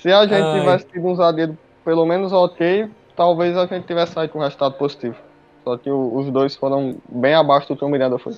[0.00, 0.60] Se a gente Ai.
[0.60, 4.74] tivesse tido um zagueiro pelo menos ok, talvez a gente tivesse saído com um resultado
[4.74, 5.16] positivo.
[5.64, 8.34] Só que o- os dois foram bem abaixo do que o Miranda foi.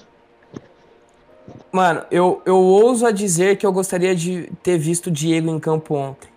[1.71, 5.95] Mano, eu, eu ouso a dizer que eu gostaria de ter visto Diego em campo
[5.95, 6.29] ontem.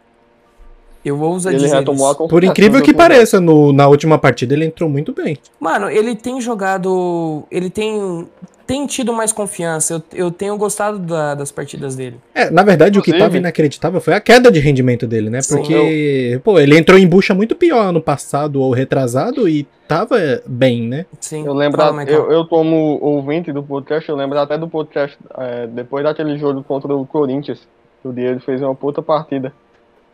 [1.05, 2.17] Eu ouso Ele dizer retomou a isso.
[2.17, 2.29] confiança.
[2.31, 5.37] Por incrível no que pareça, no- na última partida ele entrou muito bem.
[5.59, 7.43] Mano, ele tem jogado.
[7.51, 8.27] Ele tem,
[8.65, 9.93] tem tido mais confiança.
[9.93, 12.17] Eu, eu tenho gostado da- das partidas dele.
[12.33, 15.41] É, na verdade, o que Inclusive- tava inacreditável foi a queda de rendimento dele, né?
[15.41, 15.57] Sim.
[15.57, 20.81] Porque, pô, ele entrou em bucha muito pior ano passado ou retrasado e tava bem,
[20.87, 21.05] né?
[21.19, 21.45] Sim.
[21.45, 25.67] Eu lembro, Fala, eu, eu como ouvinte do podcast, eu lembro até do podcast é,
[25.67, 27.59] depois daquele jogo contra o Corinthians,
[28.01, 29.53] que o Diego fez uma puta partida.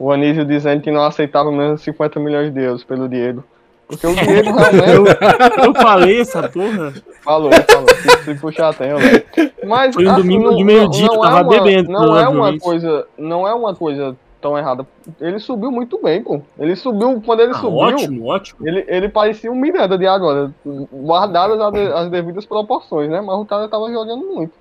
[0.03, 3.43] O Anísio dizendo que não aceitava menos 50 milhões de euros pelo Diego.
[3.87, 5.17] Porque o Diego realmente
[5.63, 6.93] Eu falei essa porra.
[7.23, 9.23] falou, falou, se, se puxar tem, eu lembro.
[9.67, 12.17] Mas Foi um assim, domingo não- de meio-dia, eu não tava é uma- bebendo, Não
[12.17, 14.87] é uma coisa, não é uma coisa tão errada.
[15.19, 16.41] Ele subiu muito bem, pô.
[16.57, 18.67] Ele subiu, quando ele Ah, subiu, ótimo, ótimo.
[18.67, 20.51] ele, ele parecia um Miranda de agora,
[20.91, 23.21] guardadas as, de- as devidas proporções, né?
[23.21, 24.53] Mas o cara tava jogando muito.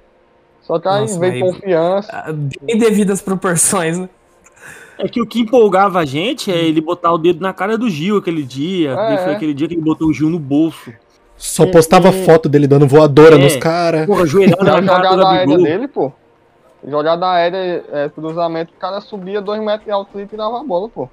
[0.60, 2.24] Só que aí Nossa, veio confiança.
[2.60, 4.08] Bem devidas proporções, né?
[5.02, 7.88] É que o que empolgava a gente é ele botar o dedo na cara do
[7.88, 8.92] Gil aquele dia.
[8.92, 9.36] É, foi é.
[9.36, 10.92] aquele dia que ele botou o Gil no bolso.
[11.36, 13.38] Só postava foto dele dando voadora É.
[13.38, 14.06] nos caras.
[14.06, 16.12] Porra, joelhada a na cara jogada aérea dele, pô.
[16.86, 20.88] Jogada aérea, é, cruzamento, o cara subia dois metros de altura e tirava a bola,
[20.88, 21.08] pô.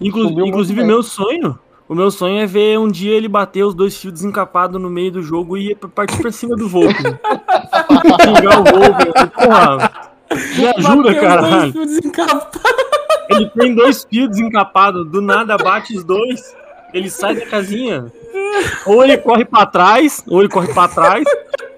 [0.00, 1.58] Inclu- Subiu inclusive, meu sonho.
[1.88, 5.12] O meu sonho é ver um dia ele bater os dois fios desencapados no meio
[5.12, 6.94] do jogo e partir pra cima do Volpe.
[8.22, 9.30] Xingar o Volpe.
[9.34, 10.10] Porra.
[10.56, 12.81] Me ajuda, Bateu
[13.30, 16.54] Ele tem dois fios desencapados, do nada bate os dois,
[16.92, 18.12] ele sai da casinha.
[18.86, 21.24] Ou ele corre pra trás, ou ele corre pra trás,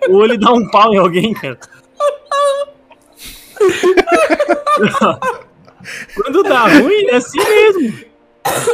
[0.08, 1.58] ou ele dá um pau em alguém, cara.
[6.14, 8.04] Quando dá ruim, é assim mesmo.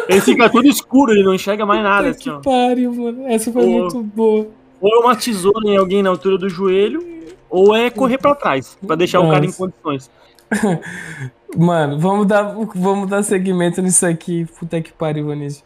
[0.09, 2.41] Ele fica tudo escuro, ele não enxerga mais nada, assim, que ó.
[2.41, 3.27] pariu, mano.
[3.29, 3.69] Essa foi Pô.
[3.69, 4.49] muito boa.
[4.81, 7.07] Ou é uma tesoura em alguém na altura do joelho,
[7.49, 9.59] ou é correr pra trás, pra deixar o cara em Nossa.
[9.59, 10.11] condições.
[11.57, 14.47] Mano, vamos dar, vamos dar segmento nisso aqui.
[14.59, 15.65] Puta que pariu, Anísio.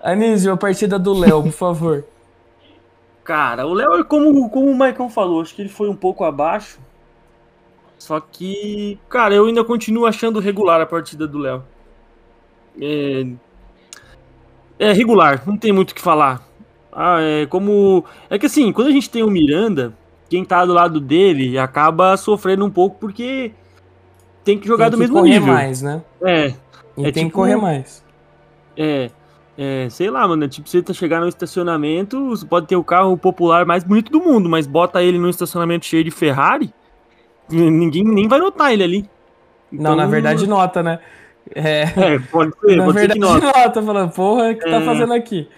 [0.00, 2.04] Anísio, a partida do Léo, por favor.
[3.24, 6.80] Cara, o Léo, como, como o Maicon falou, acho que ele foi um pouco abaixo.
[7.96, 11.62] Só que, cara, eu ainda continuo achando regular a partida do Léo.
[12.80, 13.24] É,
[14.76, 16.42] é regular, não tem muito o que falar.
[16.90, 18.04] Ah, é como.
[18.28, 19.96] É que assim, quando a gente tem o Miranda,
[20.28, 23.52] quem tá do lado dele acaba sofrendo um pouco porque
[24.44, 25.52] tem que jogar tem do que mesmo correr nível.
[25.54, 26.02] mais, né?
[26.22, 26.46] É,
[26.96, 28.04] E É tem que tipo- correr mais.
[28.76, 29.10] é,
[29.56, 30.46] é, sei lá, mano.
[30.48, 34.20] Tipo, você tá chegar no estacionamento, você pode ter o carro popular mais bonito do
[34.20, 36.72] mundo, mas bota ele num estacionamento cheio de Ferrari,
[37.50, 39.10] ninguém nem vai notar ele ali.
[39.70, 40.98] Não, na Então, verdade nota, né?
[41.54, 43.58] É, É, pode ser, na pode ser verdade que nota.
[43.58, 44.84] nota, falando, porra, o que tá É.
[44.84, 45.48] fazendo aqui?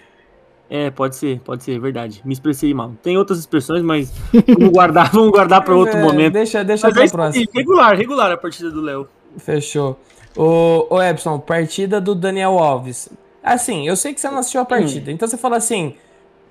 [0.69, 2.21] É, pode ser, pode ser, verdade.
[2.25, 2.93] Me expressei mal.
[3.03, 4.11] Tem outras expressões, mas
[4.57, 6.33] vamos guardar, vamos guardar para outro É, momento.
[6.33, 7.45] Deixa, deixa Mas é pra próxima.
[7.53, 9.07] regular, regular a partida do Léo.
[9.37, 9.99] Fechou.
[10.35, 13.09] Ô, ô Epson, partida do Daniel Alves.
[13.43, 15.11] Assim, eu sei que você não assistiu a partida.
[15.11, 15.93] Então você fala assim: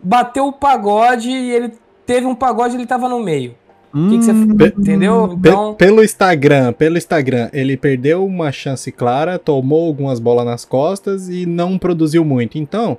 [0.03, 1.73] bateu o pagode e ele
[2.07, 3.55] teve um pagode e ele tava no meio.
[3.93, 4.33] O que, que você.
[4.55, 5.35] Pe- Entendeu?
[5.39, 5.75] Então.
[5.75, 11.47] pelo Instagram, pelo Instagram, ele perdeu uma chance clara, tomou algumas bolas nas costas e
[11.47, 12.59] não produziu muito.
[12.59, 12.97] Então,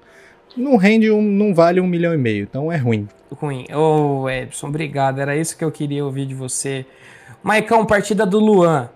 [0.58, 2.44] não rende um, não vale um milhão e meio.
[2.44, 3.08] Então é ruim.
[3.32, 3.66] Ruim.
[3.74, 5.20] Ô, Epson, obrigado.
[5.20, 6.86] Era isso que eu queria ouvir de você.
[7.44, 8.90] Maicão, partida do Luan.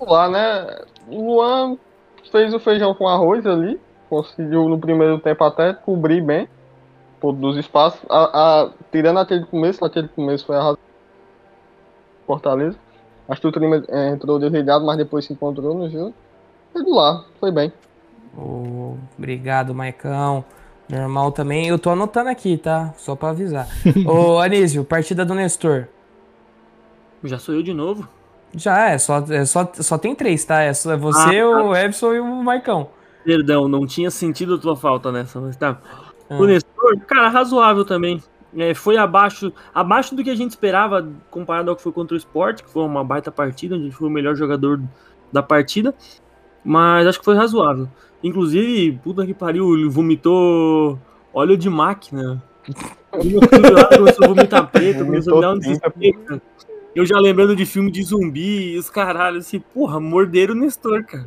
[0.00, 0.78] lá, né?
[1.08, 1.76] O Luan
[2.30, 3.80] fez o feijão com arroz ali.
[4.08, 6.48] Conseguiu no primeiro tempo até cobrir bem
[7.22, 8.00] dos espaços.
[8.08, 10.76] A, a- tirando aquele começo, aquele começo foi a
[12.26, 12.76] Fortaleza.
[13.28, 16.14] Acho que o time eh, entrou desligado, mas depois se encontrou no jogo.
[16.74, 17.72] Regular, foi bem.
[19.18, 20.44] Obrigado, Maicão.
[20.88, 21.68] Normal também.
[21.68, 22.92] Eu tô anotando aqui, tá?
[22.96, 23.68] Só pra avisar.
[24.06, 25.86] Ô, Anísio, partida do Nestor.
[27.22, 28.08] Já sou eu de novo.
[28.56, 30.60] Já é, só, é só, só tem três, tá?
[30.62, 32.88] É só- é você, Ah, o Epson e o Maicão.
[33.24, 35.78] Perdão, não tinha sentido a tua falta nessa, mas tá.
[36.28, 36.36] Ah.
[36.36, 38.20] O Nestor, cara, razoável também.
[38.56, 42.18] É, foi abaixo, abaixo do que a gente esperava comparado ao que foi contra o
[42.18, 44.80] Sport, que foi uma baita partida, onde ele foi o melhor jogador
[45.32, 45.94] da partida.
[46.64, 47.88] Mas acho que foi razoável.
[48.22, 50.98] Inclusive, puta que pariu, ele vomitou
[51.32, 52.42] óleo de máquina.
[53.10, 56.40] Começou a vomitar preto, começou a me dar um desespero.
[56.94, 61.04] Eu já lembrando de filme de zumbi e os caralhos, assim, porra, morderam o Nestor,
[61.04, 61.26] cara.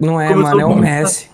[0.00, 0.76] Não é, Começou mano, é o.
[0.76, 1.30] Messi.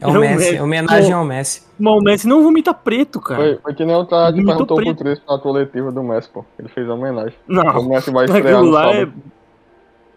[0.00, 0.56] É o É o Messi, Messi.
[0.56, 1.62] é homenagem ao Messi.
[1.78, 3.42] Mas o Messi não vomita preto, cara.
[3.42, 4.98] Foi, foi que nem o Muito perguntou pro preto.
[4.98, 6.44] Crespo na coletiva do Messi, pô.
[6.58, 7.34] Ele fez a homenagem.
[7.48, 9.08] O Não, Messi vai estrear aquilo no lá é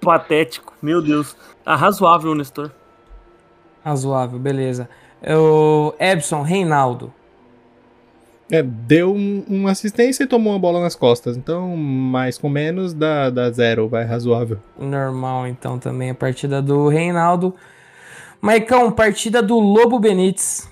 [0.01, 0.73] patético.
[0.81, 1.35] Meu Deus.
[1.65, 2.71] Ah, razoável, Nestor.
[3.83, 4.89] Razoável, beleza.
[5.25, 7.13] O Ebson, Reinaldo.
[8.51, 11.37] É, deu um, uma assistência e tomou uma bola nas costas.
[11.37, 14.57] Então, mais com menos, dá, dá zero, vai razoável.
[14.77, 17.53] Normal, então, também a partida do Reinaldo.
[18.41, 20.67] Maicão, partida do Lobo Benítez.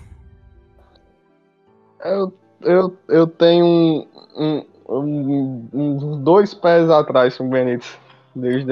[2.04, 7.96] Eu, eu, eu tenho um, um, um- uns dois pés atrás com o Benítez,
[8.36, 8.72] desde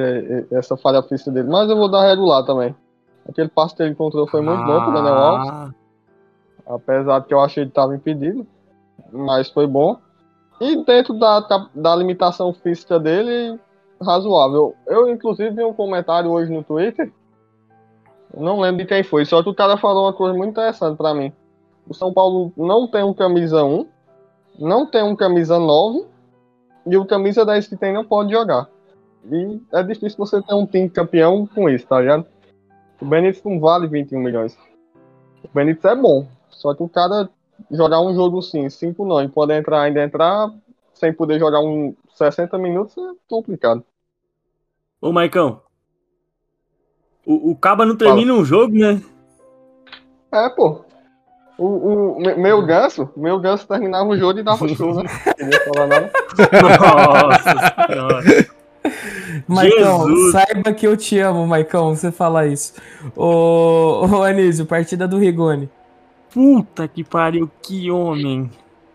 [0.52, 1.50] essa falha física dele.
[1.50, 2.74] Mas eu vou dar regular também.
[3.28, 5.70] Aquele passe que ele encontrou foi muito bom pro Daniel Alves, Ah,
[6.68, 8.46] apesar de que eu achei que estava impedido,
[9.12, 9.98] mas foi bom.
[10.62, 13.60] E dentro da, da, da limitação física dele,
[14.02, 14.76] razoável.
[14.88, 17.12] Eu, inclusive, vi um comentário hoje no Twitter,
[18.36, 21.14] não lembro de quem foi, só que o cara falou uma coisa muito interessante pra
[21.14, 21.32] mim.
[21.88, 23.88] O São Paulo não tem um camisa 1,
[24.60, 26.06] não tem um camisa 9,
[26.86, 28.68] e o camisa 10 que tem não pode jogar.
[29.32, 32.26] E é difícil você ter um time campeão com isso, tá ligado?
[33.02, 34.58] O Benítez não vale 21 milhões.
[35.44, 37.30] O Benítez é bom, só que o cara
[37.72, 40.52] jogar um jogo sim, 5 não, e poder entrar ainda entrar,
[40.94, 43.84] sem poder jogar um 60 minutos, é complicado.
[45.02, 45.62] Ô, Maicão.
[47.26, 49.02] O, o Caba não termina um jogo, né?
[50.32, 50.82] É, pô.
[51.58, 51.66] O,
[52.16, 55.04] o me- meu ganso, meu ganso terminava o jogo e dava show, né?
[55.26, 56.12] Não queria falar nada.
[57.24, 58.55] Nossa senhora.
[59.48, 60.32] Maicão, Jesus.
[60.32, 62.74] saiba que eu te amo, Maicão, você falar isso.
[63.16, 65.70] Ô, ô Anísio, partida do Rigoni.
[66.34, 68.50] Puta que pariu, que homem.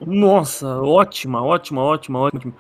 [0.05, 2.53] Nossa, ótima, ótima, ótima, ótima.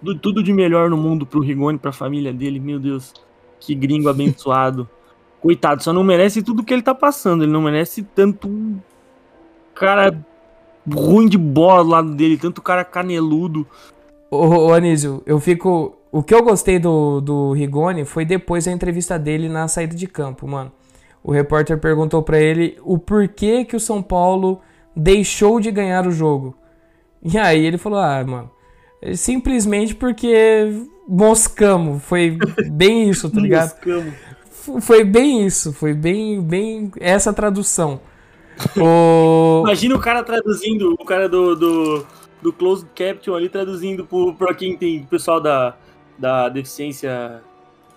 [0.00, 3.14] Tudo, tudo de melhor no mundo pro Rigoni, pra família dele, meu Deus.
[3.60, 4.88] Que gringo abençoado.
[5.40, 7.44] Coitado, só não merece tudo que ele tá passando.
[7.44, 8.48] Ele não merece tanto
[9.74, 10.24] cara
[10.88, 13.66] ruim de bola do lado dele, tanto cara caneludo.
[14.30, 15.95] Ô, ô Anísio, eu fico.
[16.10, 20.06] O que eu gostei do, do Rigoni foi depois da entrevista dele na saída de
[20.06, 20.72] campo, mano.
[21.22, 24.60] O repórter perguntou pra ele o porquê que o São Paulo
[24.94, 26.56] deixou de ganhar o jogo.
[27.22, 28.50] E aí ele falou: Ah, mano,
[29.02, 32.02] é simplesmente porque moscamos.
[32.04, 32.38] Foi
[32.70, 33.74] bem isso, tá ligado?
[33.74, 34.14] Moscamos.
[34.80, 38.00] Foi bem isso, foi bem, bem essa tradução.
[38.76, 39.62] O...
[39.66, 42.06] Imagina o cara traduzindo, o cara do, do,
[42.42, 45.76] do Closed Caption ali traduzindo pro, pra quem tem pessoal da,
[46.18, 47.40] da deficiência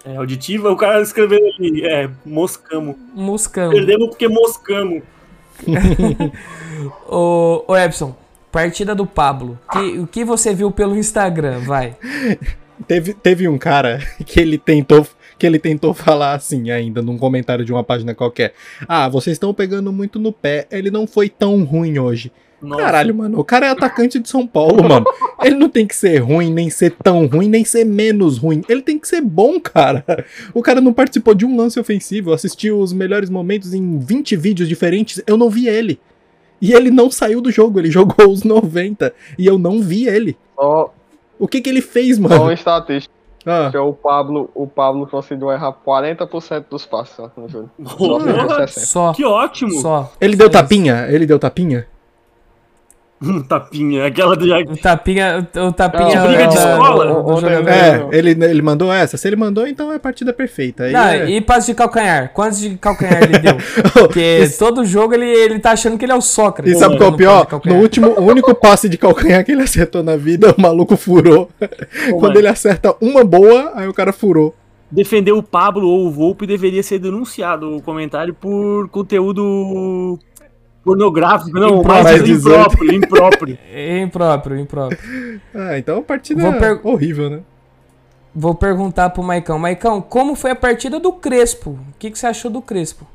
[0.06, 2.98] é, auditiva, o cara escrevendo ali, é, moscamo.
[3.14, 3.76] Moscamos.
[3.76, 5.04] Perdemos porque moscamos.
[7.08, 8.16] Ô, ô Epson,
[8.52, 9.60] partida do Pablo.
[9.72, 11.96] Que- o que você viu pelo Instagram, vai?
[12.88, 15.06] Teve, teve um cara que ele tentou
[15.38, 18.54] que ele tentou falar assim ainda num comentário de uma página qualquer.
[18.86, 20.68] Ah, vocês estão pegando muito no pé.
[20.70, 22.30] Ele não foi tão ruim hoje.
[22.62, 22.84] Nossa.
[22.84, 25.06] Caralho, mano, o cara é atacante de São Paulo, mano.
[25.42, 28.62] Ele não tem que ser ruim, nem ser tão ruim, nem ser menos ruim.
[28.68, 30.04] Ele tem que ser bom, cara.
[30.54, 34.68] O cara não participou de um lance ofensivo, assistiu os melhores momentos em 20 vídeos
[34.68, 35.22] diferentes.
[35.26, 36.00] Eu não vi ele.
[36.62, 40.38] E ele não saiu do jogo, ele jogou os 90 e eu não vi ele.
[40.56, 40.94] Só,
[41.40, 42.42] O que que ele fez, só mano?
[42.44, 43.14] uma estatística.
[43.46, 47.70] Ah, que é o Pablo, o Pablo conseguiu errar 40% dos passes ó, no jogo.
[47.98, 48.86] Porra, Nossa, 60.
[48.86, 49.14] Só.
[49.14, 49.72] que ótimo!
[49.80, 50.12] Só.
[50.20, 51.08] ele deu tapinha?
[51.10, 51.88] Ele deu tapinha?
[53.22, 55.48] Um tapinha, aquela do O tapinha.
[55.68, 56.16] O tapinha.
[56.16, 57.70] Não, briga de escola?
[57.70, 59.18] É, ele, ele mandou essa.
[59.18, 60.84] Se ele mandou, então é partida perfeita.
[60.86, 62.32] Aí Não, é- e passe de calcanhar?
[62.34, 63.58] Quantos de calcanhar ele deu?
[63.94, 66.74] Porque todo jogo ele, ele tá achando que ele é o Sócrates.
[66.74, 67.48] E sabe qual é o pior?
[67.66, 71.50] No último, o único passe de calcanhar que ele acertou na vida, o maluco furou.
[72.12, 72.40] Quando mano.
[72.40, 74.56] ele acerta uma boa, aí o cara furou.
[74.92, 80.18] Defender o Pablo ou o Volpe deveria ser denunciado o comentário por conteúdo
[80.84, 82.04] pornográfico, não, Impróprio.
[82.04, 83.58] mais impróprio, impróprio.
[83.72, 85.42] É Impróprio, impróprio.
[85.54, 87.42] Ah, então a partida é per- horrível, né?
[88.34, 89.58] Vou perguntar pro Maicão.
[89.60, 91.72] Maicão, como foi a partida do Crespo?
[91.72, 93.06] O que, que você achou do Crespo?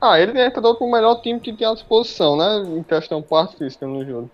[0.00, 2.62] Ah, ele entrou com o melhor time que tinha à disposição, né?
[2.78, 4.30] Em questão parte física no jogo.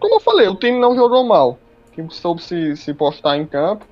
[0.00, 1.58] Como eu falei, o time não jogou mal.
[1.90, 3.84] O time soube se, se postar em campo.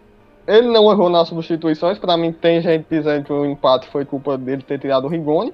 [0.46, 1.98] Ele não errou nas substituições.
[1.98, 5.52] Pra mim, tem gente dizendo que o empate foi culpa dele ter tirado o Rigoni.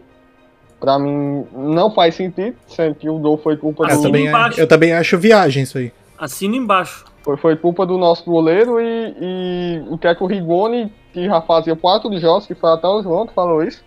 [0.80, 4.06] Pra mim, não faz sentido, sendo que o gol foi culpa Eu Assina do.
[4.08, 4.60] também, embaixo.
[4.60, 5.92] eu também acho viagem isso aí.
[6.16, 7.04] Assina embaixo.
[7.22, 11.26] Foi, foi culpa do nosso goleiro e, e o que é que o Rigoni, que
[11.26, 13.82] já fazia quatro jogos, que foi até o João que falou isso,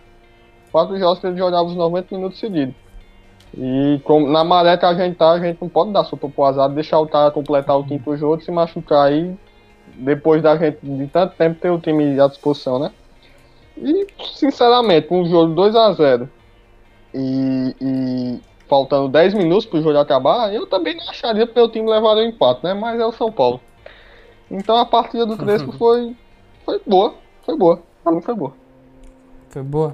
[0.70, 2.74] quatro jogos que ele jogava os 90 minutos seguidos.
[3.56, 6.44] E como na maré que a gente tá, a gente não pode dar sopa pro
[6.44, 9.34] azar, deixar o cara completar o quinto jogo, se machucar aí,
[9.96, 12.90] depois da gente de tanto tempo ter o time à disposição, né?
[13.76, 16.28] E, sinceramente, um jogo 2 a 0
[17.14, 21.90] e, e faltando 10 minutos pro jogo acabar, eu também não acharia que o time
[21.90, 22.74] levar o empate, né?
[22.74, 23.60] Mas é o São Paulo.
[24.50, 26.16] Então a partida do Crespo foi,
[26.64, 27.82] foi boa, foi boa.
[28.02, 28.52] Pra mim foi boa.
[29.50, 29.92] Foi boa?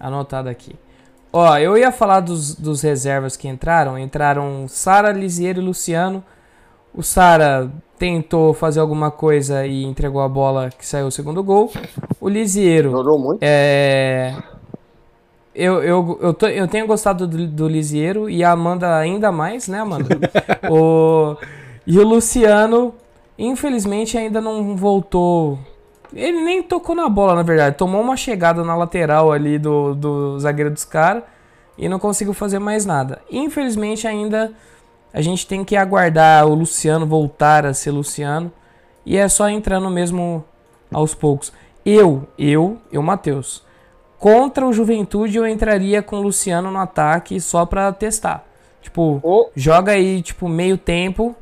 [0.00, 0.74] Anotado aqui.
[1.32, 3.98] Ó, eu ia falar dos, dos reservas que entraram.
[3.98, 6.24] Entraram Sara, Lisiero e Luciano.
[6.94, 11.70] O Sara tentou fazer alguma coisa e entregou a bola que saiu o segundo gol.
[12.18, 12.90] O Lisiero.
[12.90, 13.42] Jogou muito.
[13.42, 14.34] É.
[15.56, 19.66] Eu, eu, eu, tô- eu tenho gostado do, do Lisiero e a Amanda ainda mais,
[19.68, 20.18] né, Amanda?
[20.70, 21.34] o,
[21.86, 22.94] e o Luciano,
[23.38, 25.58] infelizmente, ainda não voltou.
[26.14, 27.76] Ele nem tocou na bola, na verdade.
[27.76, 31.22] Tomou uma chegada na lateral ali do, do zagueiro dos caras
[31.78, 33.20] e não conseguiu fazer mais nada.
[33.30, 34.52] Infelizmente, ainda
[35.12, 38.52] a gente tem que aguardar o Luciano voltar a ser Luciano.
[39.06, 40.44] E é só entrando mesmo
[40.92, 41.52] aos poucos.
[41.84, 43.62] Eu, eu, eu, Matheus,
[44.18, 48.44] contra o Juventude eu entraria com o Luciano no ataque só pra testar.
[48.80, 51.34] Tipo, O joga aí, tipo, meio tempo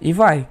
[0.00, 0.46] e vai.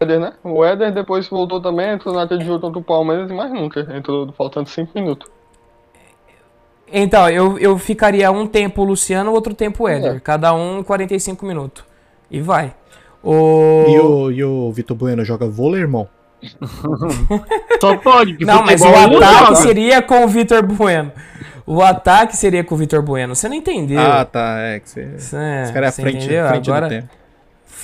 [0.00, 0.32] Éder, né?
[0.42, 3.86] O Éder depois voltou também, entrou naquele jogo contra o Palmeiras e mais nunca.
[3.96, 5.30] Entrou faltando 5 minutos.
[6.92, 10.16] Então, eu, eu ficaria um tempo o Luciano, outro tempo o Éder.
[10.16, 10.20] É.
[10.20, 11.84] Cada um 45 minutos.
[12.30, 12.74] E vai.
[13.22, 13.84] O...
[13.88, 16.08] E o, e o Vitor Bueno joga vôlei, irmão?
[17.80, 21.12] Só pode, que Não, mas o não ataque seria com o Vitor Bueno.
[21.66, 23.34] O ataque seria com o Vitor Bueno.
[23.34, 24.00] Você não entendeu.
[24.00, 24.58] Ah, tá.
[24.58, 25.14] É que você.
[25.16, 26.48] Isso é- Esse cara é à você frente, entendeu?
[26.48, 27.08] frente Agora, do tempo.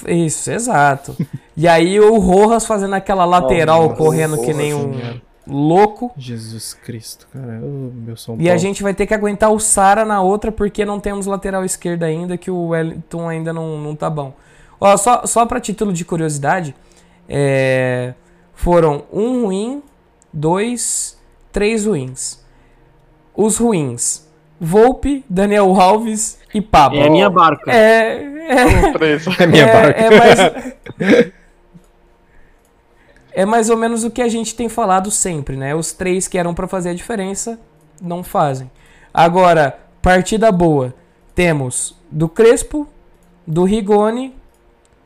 [0.06, 1.16] Isso, exato.
[1.56, 6.12] e aí o Rojas fazendo aquela lateral Nossa, correndo que Rojas, nem um louco.
[6.16, 7.60] Jesus Cristo, cara.
[7.62, 8.42] Ô, meu São Paulo.
[8.46, 11.64] E a gente vai ter que aguentar o Sara na outra porque não temos lateral
[11.64, 14.34] esquerda ainda, que o Wellington ainda não, não tá bom.
[14.80, 16.74] Ó, só, só para título de curiosidade,
[17.28, 18.14] é,
[18.58, 19.84] foram um ruim,
[20.32, 21.16] dois,
[21.52, 22.44] três ruins.
[23.32, 24.26] Os ruins,
[24.60, 26.98] Volpe, Daniel Alves e Pablo.
[26.98, 27.70] É a minha barca.
[27.70, 29.30] É, é, Preso.
[29.38, 30.00] É minha é, barca.
[30.00, 31.32] é mais...
[33.32, 35.72] é mais ou menos o que a gente tem falado sempre, né?
[35.72, 37.60] Os três que eram pra fazer a diferença
[38.02, 38.68] não fazem.
[39.14, 40.92] Agora, partida boa.
[41.32, 42.88] Temos do Crespo,
[43.46, 44.34] do Rigoni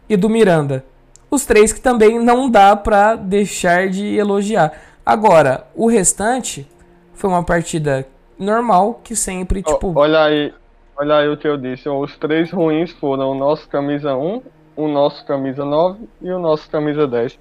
[0.09, 0.87] e do Miranda.
[1.33, 4.71] Os três que também não dá pra deixar de elogiar.
[5.05, 6.69] Agora, o restante
[7.15, 8.07] foi uma partida
[8.39, 10.53] normal que sempre, Ó, tipo, olha aí,
[10.95, 11.89] olha aí o que eu disse.
[11.89, 14.43] Os três ruins foram o nosso camisa 1,
[14.77, 17.39] o nosso camisa 9 e o nosso camisa 10.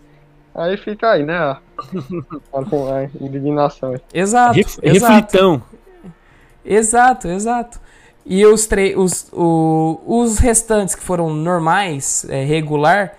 [0.56, 1.36] Aí fica aí, né?
[2.54, 3.92] A, indignação.
[3.92, 4.02] aí.
[4.14, 5.14] exato, Ref- exato.
[5.14, 5.64] Reflitão.
[6.64, 7.78] Exato, exato.
[8.26, 13.16] E os, tre- os, o- os restantes que foram normais, é, regular,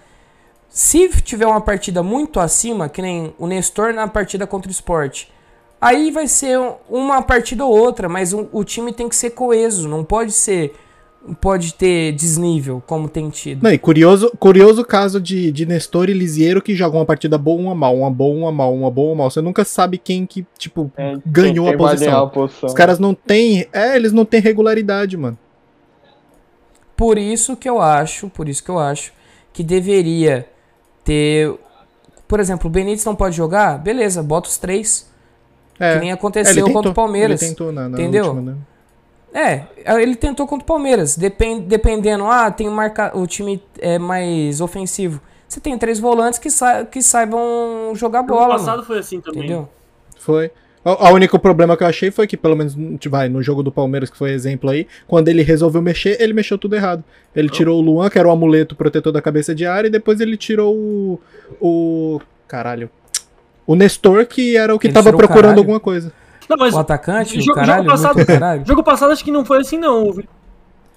[0.74, 5.24] se tiver uma partida muito acima, que nem o Nestor na partida contra o Sport,
[5.80, 9.30] aí vai ser um- uma partida ou outra, mas o, o time tem que ser
[9.30, 10.74] coeso, não pode ser.
[11.40, 13.62] Pode ter desnível, como tem tido.
[13.62, 17.60] Não, e curioso, curioso caso de, de Nestor e Lisiero que jogam uma partida boa,
[17.60, 19.30] uma mal, uma boa, uma mal, uma boa, uma mal.
[19.30, 22.24] Você nunca sabe quem que, tipo, Quem- ganhou a posição.
[22.24, 22.66] a posição.
[22.66, 23.68] Os caras não têm.
[23.72, 25.38] É, eles não têm regularidade, mano.
[26.96, 29.12] Por isso que eu acho, por isso que eu acho
[29.52, 30.48] que deveria
[31.05, 31.55] ter.
[32.28, 33.78] Por exemplo, o Benítez não pode jogar?
[33.78, 35.11] Beleza, bota os três.
[35.78, 35.94] É.
[35.94, 37.42] Que nem É, aconteceu contra o Palmeiras.
[37.42, 38.26] Ele tentou na, na entendeu?
[38.26, 38.57] última, né?
[39.34, 39.64] É,
[40.03, 41.16] ele tentou contra o Palmeiras.
[41.16, 45.20] Depen- dependendo, ah, tem marca, o time é mais ofensivo.
[45.48, 48.55] Você tem três volantes que, sa que saibam jogar Ano bola.
[48.55, 49.40] passado mano, foi assim também.
[49.40, 49.68] entendeu?
[50.18, 50.50] Foi.
[50.85, 52.76] O a único problema que eu achei foi que, pelo menos,
[53.09, 56.59] vai, no jogo do Palmeiras, que foi exemplo aí, quando ele resolveu mexer, ele mexeu
[56.59, 57.05] tudo errado.
[57.37, 60.20] Ele tirou o Luan, que era o amuleto protetor da cabeça de área, e depois
[60.20, 61.20] ele tirou o.
[61.61, 62.91] o caralho.
[63.64, 65.59] O Nestor, que era o que Ele tava procurando caralho.
[65.61, 66.12] alguma coisa.
[66.51, 68.66] Não, mas O atacante, Jogo- o caralho, jogo passado- caralho.
[68.66, 70.09] jogo passado acho que não foi assim, não.
[70.09, 70.22] O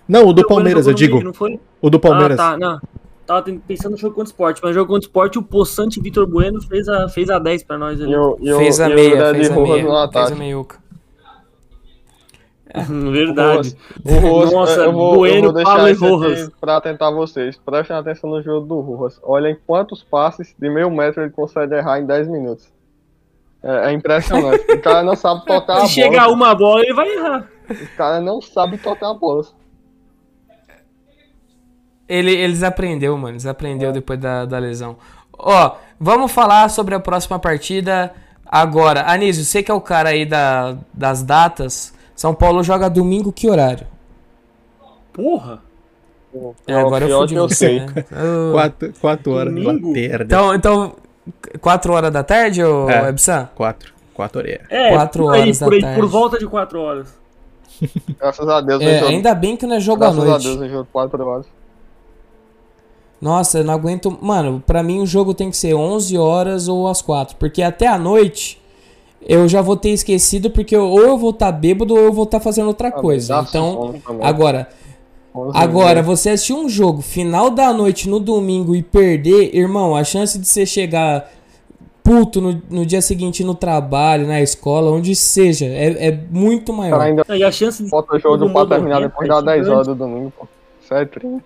[0.08, 1.14] Não, o do Palmeiras, eu digo.
[1.18, 1.60] meio, Não foi?
[1.80, 2.40] O do Palmeiras.
[2.40, 2.80] Ah, tá, não.
[3.26, 6.00] Tava pensando no jogo contra o Sport, mas no jogo contra o Sport, o Poçante
[6.00, 8.12] Vitor Bueno fez a, fez a 10 pra nós ali.
[8.12, 10.86] E o, e o, Fez a e o meia, fez a meia, fez a meiuca.
[13.12, 13.76] Verdade.
[14.04, 16.52] O Rojas, Nossa, eu vou, Bueno, eu vou Pablo e Rojas.
[16.60, 17.58] pra tentar vocês.
[17.66, 19.20] Prestem atenção no jogo do Rojas.
[19.24, 22.68] Olhem quantos passes de meio metro ele consegue errar em 10 minutos.
[23.64, 24.70] É, é impressionante.
[24.72, 26.34] o cara não sabe tocar a Se chegar bola.
[26.36, 27.50] uma bola, ele vai errar.
[27.70, 29.46] O cara não sabe tocar a bola.
[32.08, 33.34] Ele, eles aprendeu, mano.
[33.34, 34.98] Eles aprendeu depois da, da lesão.
[35.38, 38.14] Ó, vamos falar sobre a próxima partida
[38.46, 39.10] agora.
[39.10, 41.94] Anísio, você que é o cara aí da, das datas.
[42.16, 43.88] São Paulo joga domingo que horário?
[45.12, 45.62] Porra!
[46.68, 47.80] É, agora eu fui eu você, sei.
[47.80, 48.06] né?
[48.12, 49.94] Eu- Quatro, quatro horas de Domingo?
[50.22, 50.96] Então, então,
[51.62, 53.08] 4 horas da tarde, ô É.
[53.10, 53.50] Ebsan?
[53.56, 53.94] Quatro.
[54.14, 54.60] Quatro horas.
[54.70, 56.00] É, Quatro por aí, horas da por aí, tarde.
[56.00, 57.18] por volta de 4 horas.
[58.20, 59.12] Graças a Deus, É, eu jogo.
[59.12, 60.44] ainda bem que não é jogo à Graças a noite.
[60.44, 61.46] Deus, eu jogo 4 horas.
[63.22, 64.16] Nossa, eu não aguento.
[64.22, 67.36] Mano, pra mim o jogo tem que ser 11 horas ou às 4.
[67.38, 68.62] Porque até a noite
[69.28, 70.50] eu já vou ter esquecido.
[70.50, 73.46] Porque ou eu vou estar bêbado ou eu vou estar fazendo outra Ah, coisa.
[73.50, 74.68] Então, agora,
[75.34, 80.04] 11 agora, você assistir um jogo final da noite no domingo e perder, irmão, a
[80.04, 81.32] chance de você chegar
[82.04, 87.00] puto no, no dia seguinte no trabalho, na escola, onde seja, é, é muito maior.
[87.00, 89.74] cara ainda E a chance de bota o jogo pra terminar depois das 10 gigante.
[89.74, 90.48] horas do domingo, pô.
[90.84, 91.44] Isso é triste.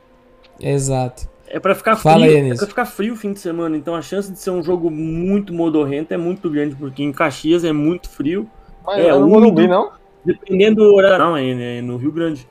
[0.59, 1.29] Exato.
[1.51, 3.95] É pra ficar Fala frio, aí, é pra ficar frio o fim de semana, então
[3.95, 7.71] a chance de ser um jogo muito modorrento é muito grande, porque em Caxias é
[7.73, 8.47] muito frio,
[8.85, 9.91] Mas É, não o dormir, não.
[10.23, 11.17] dependendo do horário.
[11.25, 12.47] Não, é, é no Rio Grande.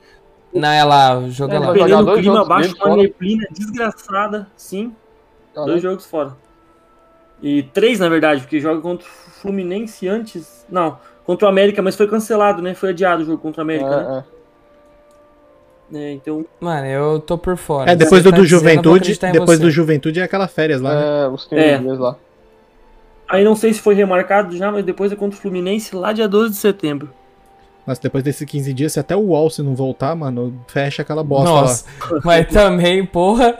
[0.52, 1.72] Não, é lá, joga É, lá.
[1.72, 4.92] dependendo do clima, seguidos uma neblina desgraçada, sim,
[5.54, 5.70] Caramba.
[5.72, 6.36] dois jogos fora.
[7.40, 10.66] E três, na verdade, porque joga contra o Fluminense antes.
[10.68, 12.74] Não, contra o América, mas foi cancelado, né?
[12.74, 14.24] Foi adiado o jogo contra o América, né?
[14.26, 14.37] É,
[15.92, 15.98] é.
[15.98, 17.90] É, então, Mano, eu tô por fora.
[17.90, 19.18] É, depois do, tá do Juventude.
[19.32, 19.64] Depois você.
[19.64, 21.24] do Juventude é aquela férias lá, né?
[21.24, 21.78] É, os 15 É.
[21.78, 22.16] dias lá.
[23.28, 26.28] aí não sei se foi remarcado já, mas depois é contra o Fluminense lá dia
[26.28, 27.10] 12 de setembro.
[27.86, 31.24] Mas depois desses 15 dias, se até o UOL se não voltar, mano, fecha aquela
[31.24, 31.84] bosta Nossa,
[32.22, 33.56] mas também, porra,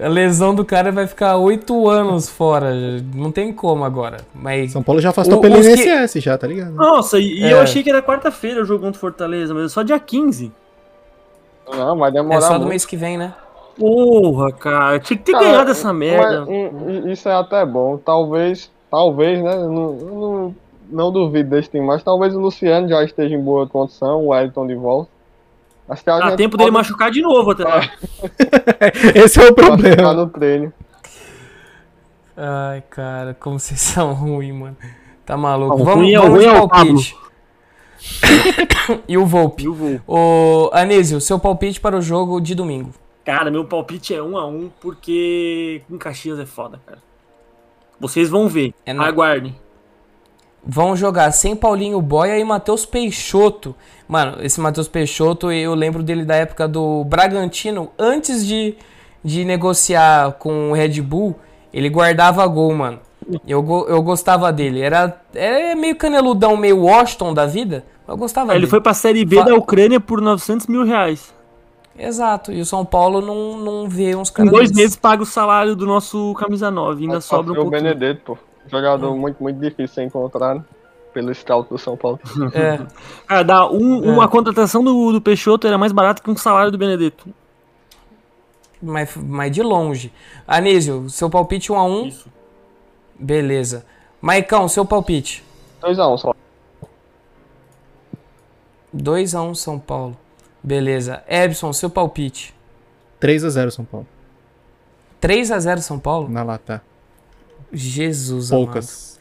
[0.00, 2.72] a lesão do cara vai ficar oito anos fora.
[3.14, 4.16] Não tem como agora.
[4.16, 4.24] lá.
[4.34, 6.72] Mas São Paulo já afastou O- pelo os que- INSS já, tá ligado?
[6.72, 7.52] Nossa, e, e É.
[7.52, 10.50] eu achei que era quarta-feira o jogo contra o Fortaleza, mas é só dia 15.
[11.76, 12.68] Não, vai é demorar só do muito.
[12.70, 13.34] mês que vem, né?
[13.78, 16.46] Porra, cara, tinha que ter Cara, ganhado essa merda.
[16.46, 17.96] Mas, isso é até bom.
[17.96, 19.54] Talvez, talvez, né?
[19.56, 20.54] Não, não,
[20.90, 24.66] não duvido desse time, mas talvez o Luciano já esteja em boa condição, o Wellington
[24.66, 25.10] de volta.
[25.88, 27.80] Acho que a Dá gente tempo dele pode- machucar de novo até lá.
[29.14, 30.12] Esse é o problema.
[30.12, 30.72] no treino.
[32.36, 34.76] Ai, cara, como vocês são ruins, mano.
[35.24, 35.78] Tá maluco.
[35.78, 37.16] Não, vamos ruim é- vamos ruim de é o palpite.
[39.08, 39.64] e o Volpe.
[39.64, 40.00] E o voo.
[40.06, 42.90] Ô, Anísio, seu palpite para o jogo de domingo.
[43.24, 46.98] Cara, meu palpite é um a um, porque em Caxias é foda, cara.
[48.00, 48.72] Vocês vão ver.
[48.86, 49.54] É na- Aguardem.
[50.64, 53.74] Vão jogar sem Paulinho Boia e Matheus Peixoto.
[54.06, 58.76] Mano, esse Matheus Peixoto, eu lembro dele da época do Bragantino, antes de,
[59.24, 61.36] de negociar com o Red Bull,
[61.72, 63.00] ele guardava gol, mano.
[63.46, 64.80] Eu, go- eu gostava dele.
[64.80, 67.84] Era, é meio caneludão, meio Washington da vida.
[68.06, 68.70] mas Eu gostava Aí ele dele.
[68.70, 71.34] foi pra Série B Fa- da Ucrânia por 900 mil reais.
[71.98, 72.52] Exato.
[72.52, 74.52] E o São Paulo não, não vê uns Em caras.
[74.52, 74.76] dois desses.
[74.82, 77.02] meses paga o salário do nosso camisa 9.
[77.02, 77.82] Ainda Mas sobra um passou o pouquinho.
[77.94, 78.38] Benedetto, pô.
[78.70, 80.64] Jogador muito, muito difícil de ser encontrado
[81.12, 82.20] pelo scout do São Paulo.
[82.54, 82.78] É.
[83.26, 84.10] Cara, dá um, É.
[84.12, 87.26] uma contratação do, do Peixoto era mais barato que um salário do Benedetto.
[88.80, 90.12] Mas, mas de longe.
[90.46, 92.28] Anísio, seu palpite 1 a 1 Isso.
[93.18, 93.84] Beleza.
[94.20, 95.44] Maicão, seu palpite.
[95.82, 96.34] 2x1 só.
[98.94, 100.16] 2x1 São Paulo.
[100.62, 101.22] Beleza.
[101.28, 102.54] Ebson, seu palpite.
[103.20, 104.06] 3x0 São Paulo.
[105.20, 106.28] 3x0 São Paulo?
[106.28, 106.82] Na lata.
[107.72, 108.64] Jesus amado.
[108.64, 109.18] Poucas.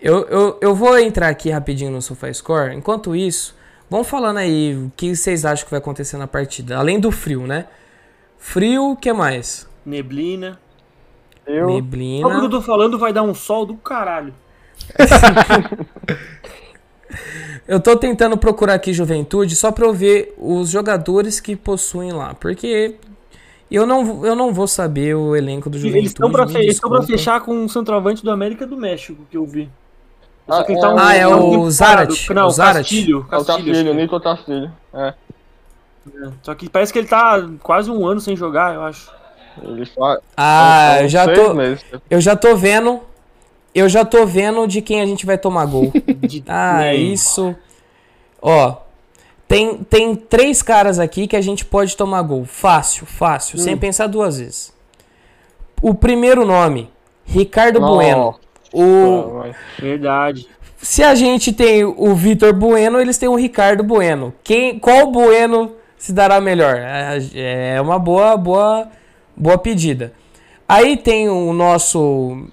[0.00, 2.74] Eu, eu, eu vou entrar aqui rapidinho no SofaScore.
[2.74, 3.54] Enquanto isso,
[3.88, 6.78] vão falando aí o que vocês acham que vai acontecer na partida.
[6.78, 7.66] Além do frio, né?
[8.38, 9.68] Frio, o que mais?
[9.84, 10.58] Neblina.
[11.50, 12.48] Eu, Só porque eu Neblina.
[12.50, 14.32] tô falando vai dar um sol do caralho.
[17.66, 22.34] Eu tô tentando procurar aqui Juventude só pra eu ver os jogadores que possuem lá.
[22.34, 22.96] Porque
[23.70, 25.98] eu não, eu não vou saber o elenco do Juventude.
[25.98, 29.46] Eles estão pra, fe- pra fechar com um centrovante do América do México, que eu
[29.46, 29.68] vi.
[30.48, 32.14] Ah, Só que ele é tá um- o- Ah, é um o parado.
[32.34, 32.78] Não, o Zarate.
[32.94, 33.16] Castilho.
[33.18, 34.72] é o Castilho, Castilho, o que Nico Castilho.
[34.94, 35.08] É.
[35.08, 35.14] é.
[36.42, 39.10] Só que parece que ele tá quase um ano sem jogar, eu acho.
[39.62, 39.88] Ele.
[40.36, 41.84] Ah, eu já tô, meses.
[42.08, 43.00] eu já tô vendo.
[43.74, 45.92] Eu já tô vendo de quem a gente vai tomar gol.
[46.22, 47.54] De- Ah, isso.
[48.42, 48.76] Ó,
[49.46, 52.44] tem, tem três caras aqui que a gente pode tomar gol.
[52.44, 54.72] Fácil, fácil, sem pensar duas vezes.
[55.82, 56.90] O primeiro nome,
[57.24, 58.34] Ricardo Nossa, Bueno.
[58.72, 59.44] O.
[59.78, 60.46] Verdade.
[60.80, 64.32] se a gente tem o Vitor Bueno, eles têm o Ricardo Bueno.
[64.42, 66.76] Quem, qual Bueno se dará melhor?
[66.78, 67.18] É
[67.74, 68.88] é uma boa, boa,
[69.40, 70.12] boa pedida.
[70.68, 72.44] Aí tem o nosso,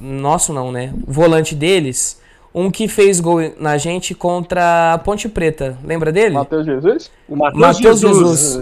[0.00, 0.94] nosso não, né?
[1.06, 2.20] O volante deles,
[2.54, 5.76] um que fez gol na gente contra a Ponte Preta.
[5.84, 6.34] Lembra dele?
[6.34, 7.10] Matheus Jesus?
[7.28, 8.00] O Matheus.
[8.00, 8.60] Jesus.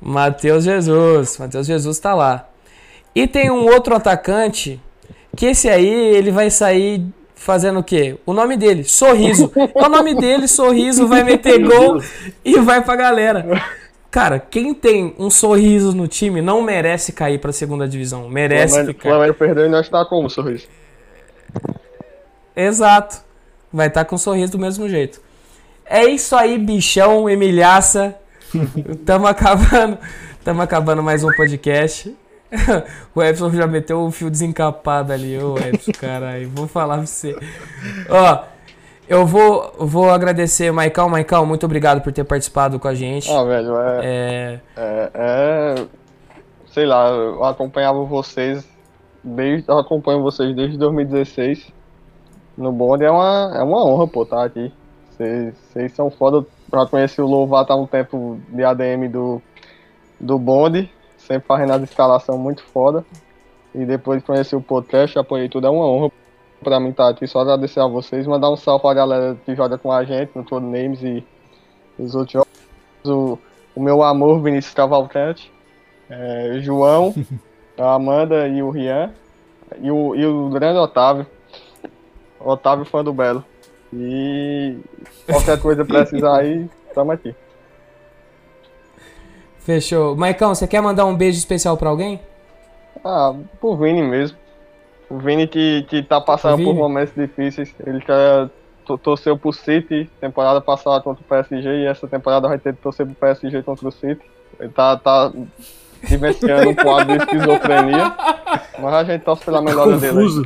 [0.00, 1.38] Matheus Jesus.
[1.38, 2.48] Matheus Jesus tá lá.
[3.14, 4.80] E tem um outro atacante
[5.36, 8.18] que esse aí ele vai sair fazendo o quê?
[8.26, 9.52] O nome dele, Sorriso.
[9.54, 12.02] É o nome dele, Sorriso, vai meter gol
[12.44, 13.46] e vai pra galera.
[14.16, 18.30] Cara, quem tem um sorriso no time não merece cair pra segunda divisão.
[18.30, 19.10] Merece Flamengo, ficar.
[19.10, 20.66] Flamengo perdeu e nós tá como, sorriso?
[22.56, 23.22] Exato.
[23.70, 25.20] Vai estar com um sorriso do mesmo jeito.
[25.84, 28.16] É isso aí, bichão, Emilhaça.
[29.04, 29.98] Tamo acabando.
[30.42, 32.16] Tamo acabando mais um podcast.
[33.14, 35.36] o Epson já meteu o fio desencapado ali.
[35.36, 36.48] Ô, Epson, caralho.
[36.54, 37.36] Vou falar pra você.
[38.08, 38.44] Ó,
[39.08, 41.08] eu vou, vou agradecer, Maicão.
[41.08, 43.30] Maicão, muito obrigado por ter participado com a gente.
[43.30, 45.86] Ah, velho, é, É, é, é-
[46.66, 48.68] Sei lá, eu acompanhava vocês
[49.24, 49.66] desde.
[49.68, 51.72] Eu acompanho vocês desde 2016
[52.56, 53.04] no bonde.
[53.04, 54.70] É uma, é uma honra, pô, estar aqui.
[55.10, 56.44] Vocês, vocês são foda.
[56.70, 59.40] Já conheci o Lovato há um tempo de ADM do,
[60.20, 63.04] do bonde, sempre fazendo as escalação muito foda.
[63.74, 65.66] E depois conheci o podcast, apoiei tudo.
[65.66, 66.10] É uma honra
[66.62, 67.26] pra mim estar aqui.
[67.26, 70.44] Só agradecer a vocês, mandar um salve pra galera que joga com a gente no
[70.44, 71.24] Todo Names e
[71.98, 72.48] os outros jogos.
[73.04, 73.38] O,
[73.74, 75.52] o meu amor, Vinícius Cavalcante,
[76.10, 77.14] é, João,
[77.78, 79.12] a Amanda e o Rian,
[79.80, 81.26] e o, e o grande Otávio.
[82.38, 83.44] Otávio fã do Belo.
[83.92, 84.76] E
[85.26, 87.34] qualquer coisa precisar aí, tamo aqui.
[89.60, 90.16] fechou.
[90.16, 92.20] Maicão, você quer mandar um beijo especial pra alguém?
[93.04, 94.36] Ah, pro Vini mesmo.
[95.08, 96.68] O Vini que, que tá passando Vini?
[96.70, 97.74] por momentos difíceis.
[97.86, 98.48] Ele quer,
[98.84, 102.82] to- torceu pro City temporada passada contra o PSG e essa temporada vai ter que
[102.82, 104.20] torcer pro PSG contra o City.
[104.58, 105.32] Ele tá, tá
[106.02, 108.14] vivenciando um quadro de esquizofrenia.
[108.80, 110.12] Mas a gente torce pela melhora dele.
[110.14, 110.42] Confuso.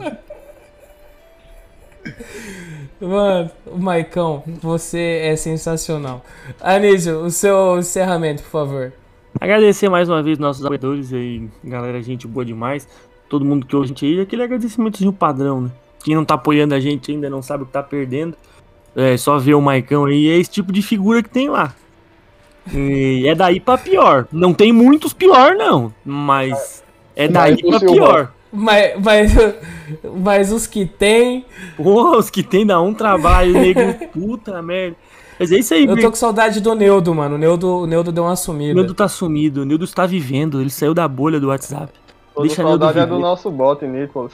[3.01, 6.23] Mano, o Maicão, você é sensacional.
[6.61, 8.93] Anísio, o seu encerramento, por favor.
[9.41, 12.87] Agradecer mais uma vez nossos apoiadores aí, galera, gente boa demais.
[13.31, 15.70] Todo mundo que ouve a gente aí, aquele agradecimentozinho padrão, né?
[16.05, 18.37] Quem não tá apoiando a gente ainda não sabe o que tá perdendo.
[18.95, 21.72] É só ver o Maicão aí, é esse tipo de figura que tem lá.
[22.74, 24.26] E é daí pra pior.
[24.33, 25.95] Não tem muitos pior, não.
[26.05, 26.83] Mas
[27.14, 27.95] é daí Mas o pra Silva.
[27.95, 28.33] pior.
[28.53, 29.33] Mas, mas,
[30.16, 31.45] mas os que tem.
[31.76, 33.81] Porra, os que tem dá um trabalho, nego.
[34.12, 34.97] Puta merda.
[35.39, 37.37] Mas é isso aí, Eu tô com saudade do Neudo, mano.
[37.37, 38.74] O Neudo, o Neudo deu uma O sumida.
[38.74, 41.91] Nildo tá sumido, o Nildo está vivendo, ele saiu da bolha do WhatsApp.
[42.35, 44.33] Toda Deixa saudade é do nosso bot, Nicolas.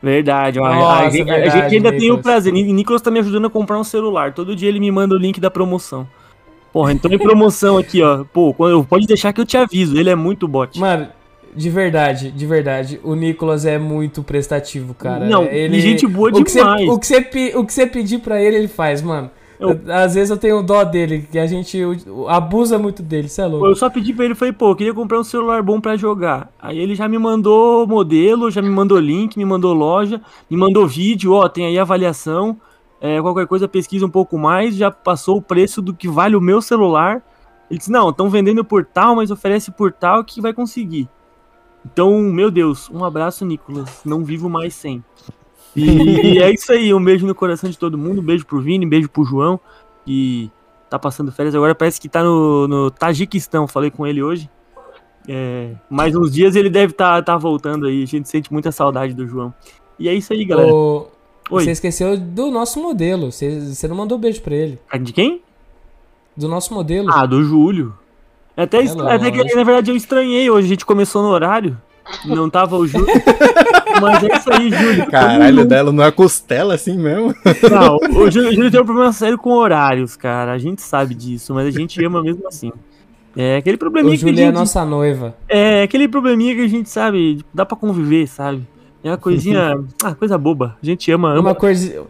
[0.00, 2.22] Verdade, ó, a- a, Nossa, gente, a verdade, gente ainda tem o Nicolas.
[2.22, 2.52] prazer.
[2.52, 4.32] Ni- Nicolas tá me ajudando a comprar um celular.
[4.32, 6.06] Todo dia ele me manda o link da promoção.
[6.72, 8.24] Porra, entrou em promoção aqui, ó.
[8.32, 9.98] Pô, quando- pode deixar que eu te aviso.
[9.98, 10.78] Ele é muito bot.
[10.78, 11.08] Mano,
[11.52, 13.00] de verdade, de verdade.
[13.02, 15.24] O Nicolas é muito prestativo, cara.
[15.26, 16.88] Não, ele e gente boa o que você- demais.
[16.88, 17.16] o, que você,
[17.56, 19.28] o que você pedir pra ele, ele faz, mano.
[19.60, 21.80] Eu- Às vezes eu tenho dó dele, que a gente
[22.28, 23.66] abusa muito dele, você é louco.
[23.66, 26.52] Eu só pedi pra ele, falei, pô, eu queria comprar um celular bom pra jogar.
[26.60, 30.86] Aí ele já me mandou modelo, já me mandou link, me mandou loja, me mandou
[30.86, 32.56] vídeo, ó, tem aí avaliação.
[33.00, 36.40] É, qualquer coisa pesquisa um pouco mais, já passou o preço do que vale o
[36.40, 37.22] meu celular.
[37.70, 41.08] Ele disse, não, estão vendendo por tal, mas oferece por tal que vai conseguir.
[41.84, 44.00] Então, meu Deus, um abraço, Nicolas.
[44.04, 45.02] Não vivo mais sem.
[45.78, 48.86] E é isso aí, um beijo no coração de todo mundo, um beijo pro Vini,
[48.86, 49.60] um beijo pro João,
[50.04, 50.50] que
[50.88, 54.48] tá passando férias agora, parece que tá no, no Tajiquistão, falei com ele hoje.
[55.28, 59.12] É, mais uns dias ele deve tá, tá voltando aí, a gente sente muita saudade
[59.12, 59.52] do João.
[59.98, 60.72] E é isso aí, galera.
[60.72, 61.08] Ô,
[61.50, 63.32] Oi, Você esqueceu do nosso modelo.
[63.32, 64.78] Você, você não mandou beijo pra ele.
[65.00, 65.42] de quem?
[66.36, 67.10] Do nosso modelo.
[67.10, 67.94] Ah, do Júlio.
[68.56, 71.80] Até, É até que, na verdade, eu estranhei hoje, a gente começou no horário,
[72.24, 73.06] não tava o Júlio.
[74.00, 75.06] Mas é isso aí, Júlio.
[75.10, 77.34] Caralho, dela não é costela assim mesmo?
[77.70, 80.52] Não, o Júlio, o Júlio tem um problema sério com horários, cara.
[80.52, 82.72] A gente sabe disso, mas a gente ama mesmo assim.
[83.36, 85.36] É aquele o probleminha que a Júlio é a gente, nossa noiva.
[85.48, 88.66] é aquele probleminha que a gente sabe, dá pra conviver, sabe?
[89.02, 90.76] É uma coisinha, ah, coisa boba.
[90.82, 91.40] A gente ama, ama.
[91.40, 92.04] Uma coisa.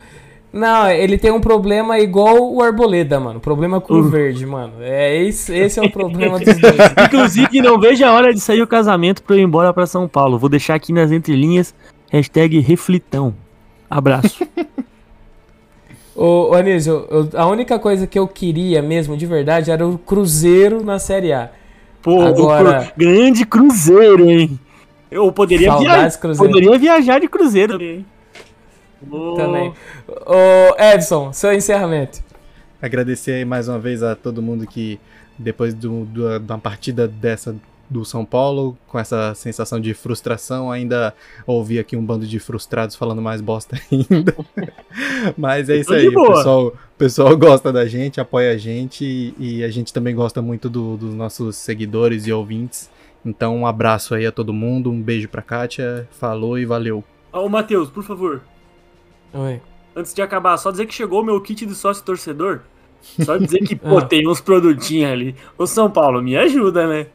[0.53, 3.38] Não, ele tem um problema igual o Arboleda, mano.
[3.38, 4.03] Problema com o Uh.
[4.05, 4.72] verde, mano.
[4.80, 6.74] É esse, esse é o problema dos dois.
[7.07, 10.09] Inclusive, não vejo a hora de sair o casamento pra eu ir embora pra São
[10.09, 10.38] Paulo.
[10.38, 11.74] Vou deixar aqui nas entrelinhas,
[12.11, 13.34] hashtag reflitão.
[13.90, 14.46] Abraço.
[16.16, 19.99] Ô, ô Anísio, eu- a única coisa que eu queria mesmo, de verdade, era o
[19.99, 21.51] Cruzeiro na Série A.
[22.03, 24.59] Pô, Agora- o cru- grande cruzeiro, hein?
[25.11, 26.53] Eu poderia, Saudades, viajar, Cruzeiro.
[26.53, 28.05] poderia viajar de cruzeiro também.
[29.36, 29.72] Também.
[30.09, 32.20] Ô, Edson, seu encerramento.
[32.80, 34.99] Agradecer aí mais uma vez a todo mundo que,
[35.38, 37.55] depois do, do- da partida dessa
[37.90, 41.14] do São Paulo, com essa sensação de frustração, ainda
[41.46, 44.36] ouvi aqui um bando de frustrados falando mais bosta ainda.
[45.36, 49.05] Mas é isso de aí, o pessoal, o pessoal gosta da gente, apoia a gente
[49.05, 52.90] e, e a gente também gosta muito do- dos nossos seguidores e ouvintes.
[53.24, 57.03] Então, um abraço aí a todo mundo, um beijo pra Kátia, falou e valeu.
[57.32, 58.42] Ô, Matheus, por favor.
[59.32, 59.60] Oi.
[59.94, 62.60] Antes de acabar, só dizer que chegou o meu kit de sócio torcedor.
[63.24, 65.36] Só dizer que, pô, tem uns produtinhos ali.
[65.56, 67.06] Ô, São Paulo, me ajuda, né?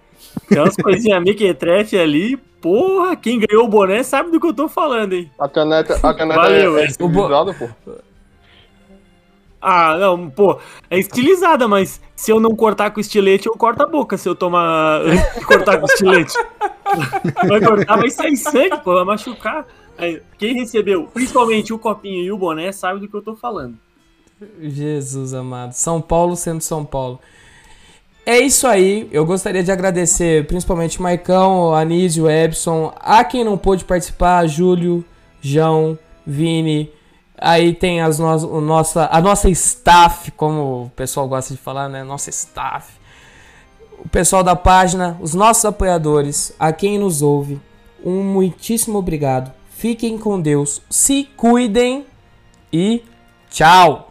[0.47, 2.37] Tem umas coisinhas mequetrefe ali.
[2.61, 5.29] Porra, quem ganhou o boné sabe do que eu tô falando, hein?
[5.37, 7.69] A caneta, a caneta Valeu, é, é estilizada, pô.
[9.61, 10.59] Ah, não, pô,
[10.89, 14.35] é estilizada, mas se eu não cortar com estilete, eu corto a boca se eu
[14.35, 15.01] tomar.
[15.45, 16.33] cortar com estilete.
[17.47, 19.65] Vai cortar, vai sair sangue, pô, vai machucar.
[19.97, 23.77] Aí, quem recebeu, principalmente o copinho e o boné, sabe do que eu tô falando.
[24.61, 25.73] Jesus amado.
[25.73, 27.19] São Paulo sendo São Paulo.
[28.25, 29.07] É isso aí.
[29.11, 35.03] Eu gostaria de agradecer principalmente Maicão, Anísio, Ebson, a quem não pôde participar, Júlio,
[35.41, 36.89] João, Vini.
[37.37, 41.89] Aí tem as no o nossa, a nossa staff, como o pessoal gosta de falar,
[41.89, 42.03] né?
[42.03, 42.93] Nossa staff.
[43.99, 47.59] O pessoal da página, os nossos apoiadores, a quem nos ouve.
[48.03, 49.51] Um muitíssimo obrigado.
[49.83, 52.05] Fiquem com Deus, se cuidem
[52.71, 53.03] e
[53.49, 54.07] tchau!